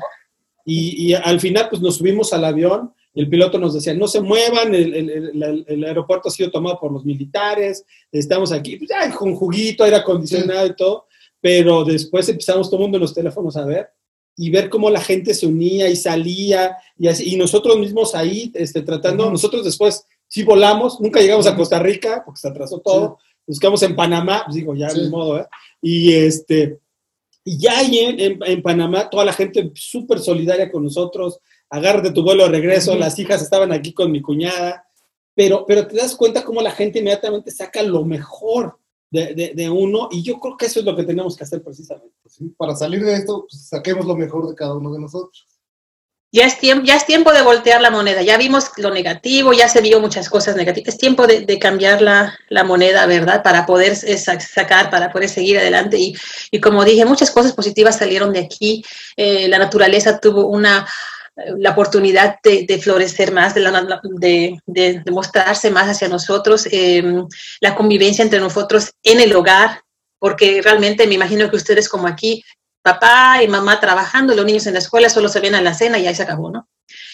[0.65, 4.23] Y, al final pues nos subimos al avión y el piloto nos decía, no se
[4.23, 9.85] muevan, el, aeropuerto ha sido tomado por los militares, estamos aquí, pues ya con juguito,
[9.85, 11.07] aire acondicionado y todo,
[11.43, 13.91] pero después empezamos todo el mundo en los teléfonos a ver
[14.35, 18.51] y ver cómo la gente se unía y salía y, así, y nosotros mismos ahí
[18.55, 23.19] este, tratando, nosotros después sí volamos, nunca llegamos a Costa Rica porque se atrasó todo,
[23.47, 25.47] nos quedamos en Panamá, pues digo, ya de modo, ¿eh?
[25.83, 26.79] Y este,
[27.45, 32.45] y ya ahí en, Panamá, toda la gente súper solidaria con nosotros, agárrate tu vuelo
[32.45, 34.87] de regreso, las hijas estaban aquí con mi cuñada,
[35.35, 38.79] pero, pero te das cuenta cómo la gente inmediatamente saca lo mejor
[39.11, 40.09] de, de, uno.
[40.11, 42.15] Y yo creo que eso es lo que tenemos que hacer precisamente.
[42.57, 45.47] Para salir de esto, pues, saquemos lo mejor de cada uno de nosotros
[46.33, 49.69] ya es, tiempo, ya es tiempo de voltear la moneda, ya vimos lo negativo, ya
[49.69, 53.43] se vio muchas cosas negativas, es tiempo de, cambiar la, moneda, ¿verdad?
[53.43, 55.99] Para poder sacar, para poder seguir adelante.
[55.99, 56.17] Y,
[56.51, 58.83] y, como dije, muchas cosas positivas salieron de aquí,
[59.17, 60.87] eh, la naturaleza tuvo una
[61.35, 67.27] la oportunidad de, florecer más, de, de, mostrarse más hacia nosotros, em,
[67.61, 69.81] la convivencia entre nosotros en el hogar,
[70.19, 72.45] porque realmente me imagino que ustedes como aquí
[72.83, 75.99] papá y mamá trabajando, los niños en la escuela solo se ven a la cena
[75.99, 76.69] y ahí se acabó, ¿no?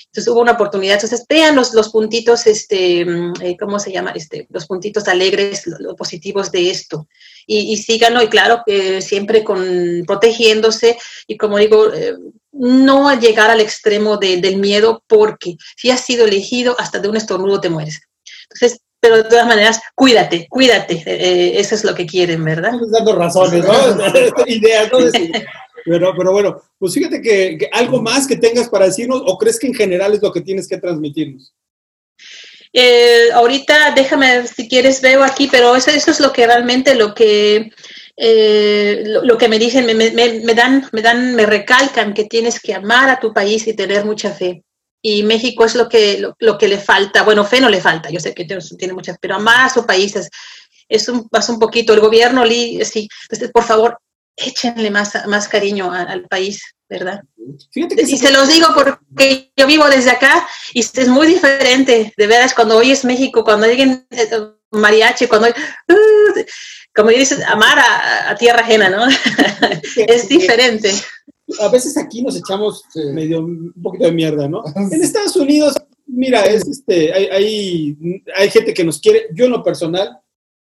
[0.07, 0.95] Entonces hubo una oportunidad.
[0.95, 4.13] Entonces vean los, los puntitos, este, mm, eh, ¿cómo se llama?
[4.13, 7.07] Este, los puntitos alegres, los, positivos de esto.
[7.47, 12.15] Y, y, síganlo, y claro, que siempre con, protegiéndose y como digo, eh,
[12.53, 17.61] no llegar al extremo del miedo porque si has sido elegido, hasta de un estornudo
[17.61, 18.01] te mueres.
[18.51, 21.03] Entonces, pero de todas maneras, cuídate, cuídate.
[21.07, 22.73] Eh, eso es lo que quieren, ¿verdad?
[22.73, 23.73] Estamos dando razones, ¿no?
[24.47, 24.99] Ideas, ¿no?
[25.85, 29.69] Pero, pero bueno, pues fíjate que, algo más que tengas para decirnos o crees que
[29.69, 31.55] en general es lo que tienes que transmitirnos.
[32.73, 37.15] Eh, ahorita déjame, si quieres, veo aquí, pero eso, eso es lo que realmente lo
[37.15, 37.71] que,
[38.17, 42.61] eh, lo, que me dicen, me, me, me, dan, me dan, me recalcan que tienes
[42.61, 44.65] que amar a tu país y tener mucha fe
[45.03, 47.23] y México es lo que, lo, que le falta.
[47.23, 50.29] Bueno, fe no le falta, yo sé que tiene muchas, pero a más o países
[50.89, 51.93] es un, pasa un poquito.
[51.93, 52.45] El gobierno,
[52.85, 53.99] sí, entonces, por favor,
[54.37, 57.21] échenle más, más cariño al país, ¿verdad?
[57.71, 61.27] Fíjate que Y se- se los digo porque yo vivo desde acá y es muy
[61.27, 64.29] diferente, de veras, cuando oyes México, cuando alguien eh,
[64.71, 66.41] mariachi, cuando uh,
[66.95, 69.07] como dices, amar a, a tierra ajena, ¿no?
[69.97, 70.93] es diferente.
[71.61, 73.01] A veces aquí nos echamos Sí.
[73.13, 74.63] medio un poquito de mierda, ¿no?
[74.93, 75.75] En Estados Unidos,
[76.07, 77.99] mira, es este, hay, hay,
[78.37, 80.21] hay gente que nos quiere, yo en lo personal,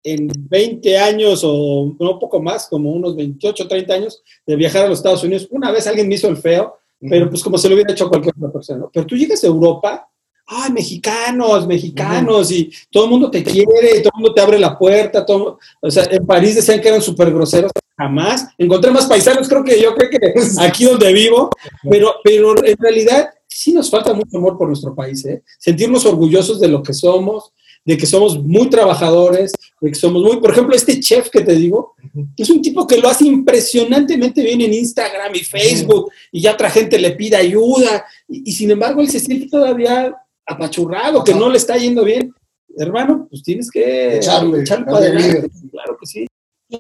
[0.05, 4.89] en 20 años o no, poco más, como unos 28, 30 años de viajar a
[4.89, 7.75] los Estados Unidos, una vez alguien me hizo el feo, pero pues como se lo
[7.75, 8.91] hubiera hecho a cualquier otra persona, ¿no?
[8.93, 10.09] Pero tú llegas a Europa,
[10.49, 14.59] ay, mexicanos, mexicanos, y todo el mundo te quiere, y todo el mundo te abre
[14.59, 19.07] la puerta, todo, o sea, en París decían que eran súper groseros, jamás, encontré más
[19.07, 20.19] paisanos, creo que yo creo que
[20.61, 21.51] aquí donde vivo,
[21.89, 25.43] pero, pero en realidad sí nos falta mucho amor por nuestro país, ¿eh?
[25.59, 27.53] sentirnos orgullosos de lo que somos,
[27.85, 31.55] de que somos muy trabajadores, de que somos muy, por ejemplo, este chef que te
[31.55, 31.95] digo,
[32.37, 36.71] es un tipo que lo hace impresionantemente bien en Instagram y Facebook, y ya otra
[36.71, 40.15] gente le pide ayuda, y, y sin embargo él se siente todavía
[40.49, 42.33] apachurrado, que no le está yendo bien.
[42.77, 45.51] Hermano, pues tienes que Echarle, para darle adelante.
[45.71, 46.27] Claro que sí.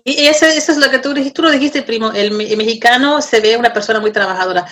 [0.04, 2.56] Y eso, eso es lo que tú dijiste, tú lo dijiste, primo, el, me- el
[2.58, 4.66] mexicano se ve una persona muy trabajadora.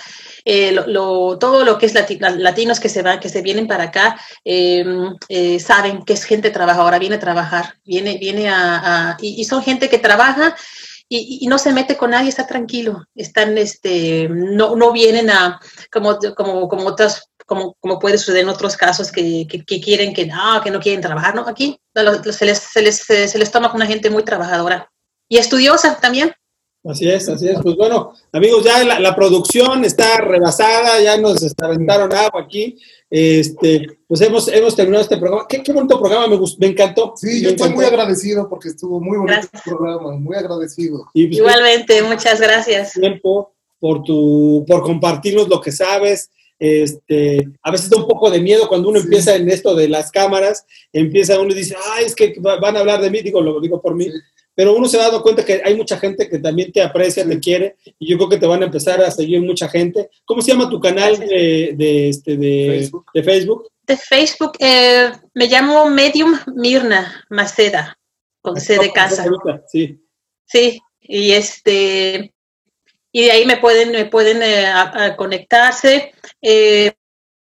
[0.45, 3.41] Eh, lo, lo- todo lo que es lati- la- latinos que se van, que se
[3.41, 4.85] vienen para acá, eh,
[5.27, 9.45] eh, saben que es gente trabajadora, viene a trabajar, viene, viene a, a- y, y
[9.45, 10.55] son gente que trabaja
[11.09, 15.59] y, y no se mete con nadie, está tranquilo, están, este, no, no vienen a,
[15.91, 20.13] como, como, como otras, como, como puede suceder en otros casos que, que, que quieren
[20.13, 23.37] que no, que no quieren trabajar, no, aquí lo- lo- se les, se les, se
[23.39, 24.91] les toma con una gente muy trabajadora
[25.29, 26.31] y estudiosa también.
[26.85, 27.59] Así es, así es.
[27.61, 32.77] Pues bueno, amigos, ya la, la producción está rebasada, ya nos aventaron agua aquí.
[33.09, 35.45] Este, pues hemos, hemos terminado este programa.
[35.49, 37.13] Qué, qué bonito programa, me, gustó, me encantó.
[37.17, 37.75] Sí, Me yo estoy encantó.
[37.75, 39.53] muy agradecido porque estuvo muy bonito Gracias.
[39.67, 41.05] el programa, muy agradecido.
[41.13, 42.93] Y pues, Igualmente, muchas gracias.
[42.93, 46.29] tiempo por tu, por compartirnos lo que sabes.
[46.59, 49.05] Este, a veces da un poco de miedo cuando uno Sí.
[49.05, 52.75] empieza en esto de las cámaras, empieza uno y dice, ay, es que va- van
[52.77, 54.11] a hablar de mí, digo, lo digo por mí, Sí.
[54.55, 57.29] pero uno se ha dado cuenta que hay mucha gente que también te aprecia, Sí.
[57.29, 60.09] te quiere, y yo creo que te van a empezar a seguir mucha gente.
[60.25, 63.05] ¿Cómo se llama tu canal de, de, este, de, Facebook.
[63.13, 63.67] de Facebook?
[63.85, 67.97] De Facebook, eh, me llamo Medium Mirna Maceda,
[68.41, 69.25] con C de casa.
[69.71, 69.99] Sí.
[70.45, 72.33] Sí, y este,
[73.11, 76.11] y de ahí me pueden, me pueden eh, a- a conectarse.
[76.41, 76.93] Eh,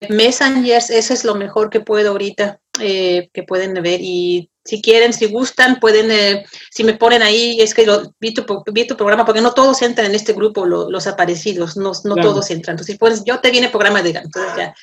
[0.10, 4.00] Messengers, eso es lo mejor que puedo ahorita, eh, que pueden ver.
[4.02, 8.34] Y si quieren, si gustan, pueden, eh, si me ponen ahí, es que lo, vi,
[8.34, 11.92] tu, vi tu programa, porque no todos entran en este grupo, lo- los aparecidos, no,
[12.04, 12.30] no Claro.
[12.30, 12.74] todos entran.
[12.74, 14.76] Entonces, pones, yo te viene programa de entonces ya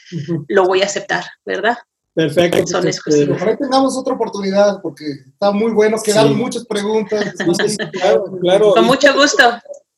[0.48, 1.76] lo voy a aceptar, ¿verdad?
[2.14, 2.66] Perfecto.
[2.66, 3.36] Son pues, exclusivos.
[3.40, 6.39] Ojalá tengamos otra oportunidad porque está muy bueno, quedaron Sí.
[6.39, 7.34] muchas preguntas.
[7.93, 8.74] Claro, claro.
[8.74, 9.43] Con mucho gusto.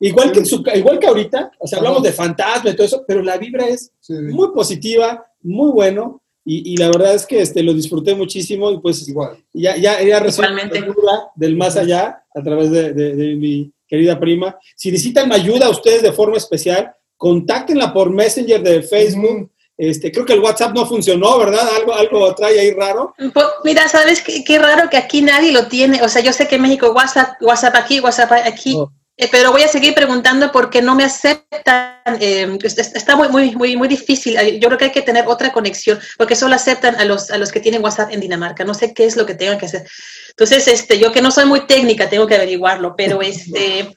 [0.09, 3.05] Igual que, en su- igual que ahorita, o sea, hablamos de fantasma y todo eso,
[3.07, 4.13] pero la vibra es Sí.
[4.15, 8.79] muy positiva, muy bueno, y, y la verdad es que este, lo disfruté muchísimo y
[8.79, 9.39] pues Igual.
[9.55, 10.81] ya, ya, ya resuelto Igualmente.
[10.81, 14.59] la duda del más allá a través de, de- de mi querida prima.
[14.77, 19.51] Si necesitan ayuda a ustedes de forma especial, contáctenla por Messenger de Facebook.
[19.77, 21.67] Este, creo que el WhatsApp no funcionó, ¿verdad?
[21.79, 23.13] Algo, algo trae ahí raro.
[23.33, 26.01] Pues, mira, ¿sabes qué, qué raro que aquí nadie lo tiene?
[26.03, 28.93] O sea, yo sé que en México WhatsApp, WhatsApp aquí, WhatsApp aquí, Oh.
[29.17, 31.93] Eh, pero voy a seguir preguntando porque no me aceptan.
[32.21, 34.37] eh, es- es- está muy, muy, muy, muy difícil.
[34.37, 37.39] Eh, Yo creo que hay que tener otra conexión porque solo aceptan a los, a
[37.39, 38.63] los que tienen WhatsApp en Dinamarca.
[38.65, 39.87] No sé qué es lo que tengan que hacer.
[40.31, 43.97] Entonces, este, yo que no soy muy técnica, tengo que averiguarlo, pero este.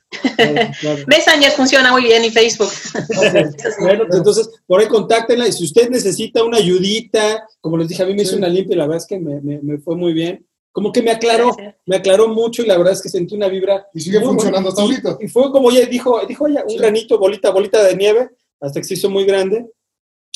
[1.07, 2.69] Messenger funciona muy bien y Facebook.
[3.81, 8.03] Bueno, pues entonces por ahí contáctenla y si usted necesita una ayudita, como les dije,
[8.03, 8.37] a mí me hizo Sí.
[8.37, 10.45] una limpia y la verdad es que me, me- me fue muy bien.
[10.77, 13.87] Como que me aclaró, me aclaró mucho y la verdad es que sentí una vibra.
[13.95, 15.17] Y sigue funcionando hasta ahorita.
[15.19, 16.77] Y fue como ella dijo, dijo ella, un Sí.
[16.77, 18.29] granito, bolita, bolita de nieve,
[18.61, 19.71] hasta que se hizo muy grande.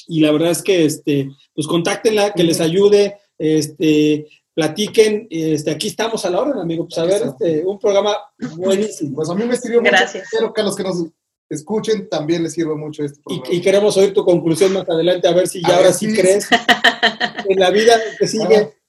[0.08, 5.90] Y la verdad es que, este, pues contáctenla, que les ayude, este, platiquen, este, aquí
[5.90, 8.18] estamos a la hora, amigo, pues a ver, este, un programa
[8.58, 9.18] buenísimo.
[9.18, 9.92] Pues a mí me sirvió mucho.
[9.92, 10.24] Gracias.
[10.24, 11.06] Espero que a los que nos
[11.50, 15.48] escuchen también les sirva mucho este Y, queremos oír tu conclusión más adelante, a ver
[15.48, 16.48] si A ya ahora ver sí crees
[17.48, 18.81] en la vida que sigue.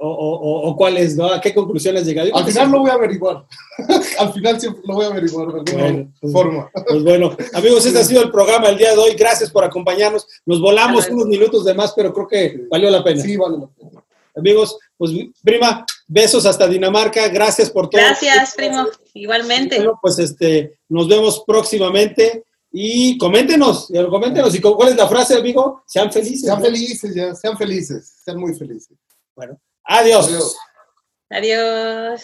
[0.00, 1.26] O, o, o- o cuál es, ¿no?
[1.26, 2.28] ¿A qué llegado?
[2.28, 3.44] Yo Al final lo voy a averiguar.
[4.18, 6.70] Al final siempre lo voy a averiguar de alguna Bueno, pues- forma.
[6.86, 9.14] Pues bueno, amigos, este ha sido el programa el día de hoy.
[9.14, 10.26] Gracias por acompañarnos.
[10.46, 13.22] Nos volamos unos minutos de más, pero creo que valió la pena.
[13.22, 14.04] Sí, vale la pena.
[14.36, 15.10] Amigos, pues
[15.42, 17.26] prima, besos hasta Dinamarca.
[17.28, 18.00] Gracias por todo.
[18.00, 18.86] Gracias, primo.
[19.14, 19.76] Igualmente.
[19.76, 24.54] Bueno, pues este, nos vemos próximamente y coméntenos, y coméntenos.
[24.54, 25.82] ¿Y cuál es la frase, amigo?
[25.86, 26.42] Sean felices.
[26.42, 26.64] Sean ¿no?
[26.66, 28.96] felices, ya, sean felices, sean muy felices.
[29.34, 29.58] Bueno,
[29.88, 30.26] adiós.
[30.26, 30.54] Adiós.
[31.30, 32.22] Adiós.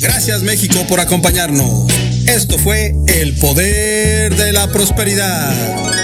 [0.00, 1.90] Gracias México por acompañarnos.
[2.26, 5.52] Esto fue El Poder de la Prosperidad.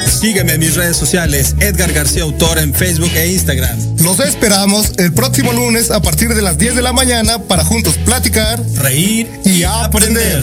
[0.06, 3.96] Sígueme en mis redes sociales, Edgar García Autor en Facebook e Instagram.
[4.02, 7.96] Los esperamos el próximo lunes a partir de las 10 de la mañana para juntos
[8.04, 10.42] platicar, Reír y aprender.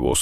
[0.01, 0.19] Айвус.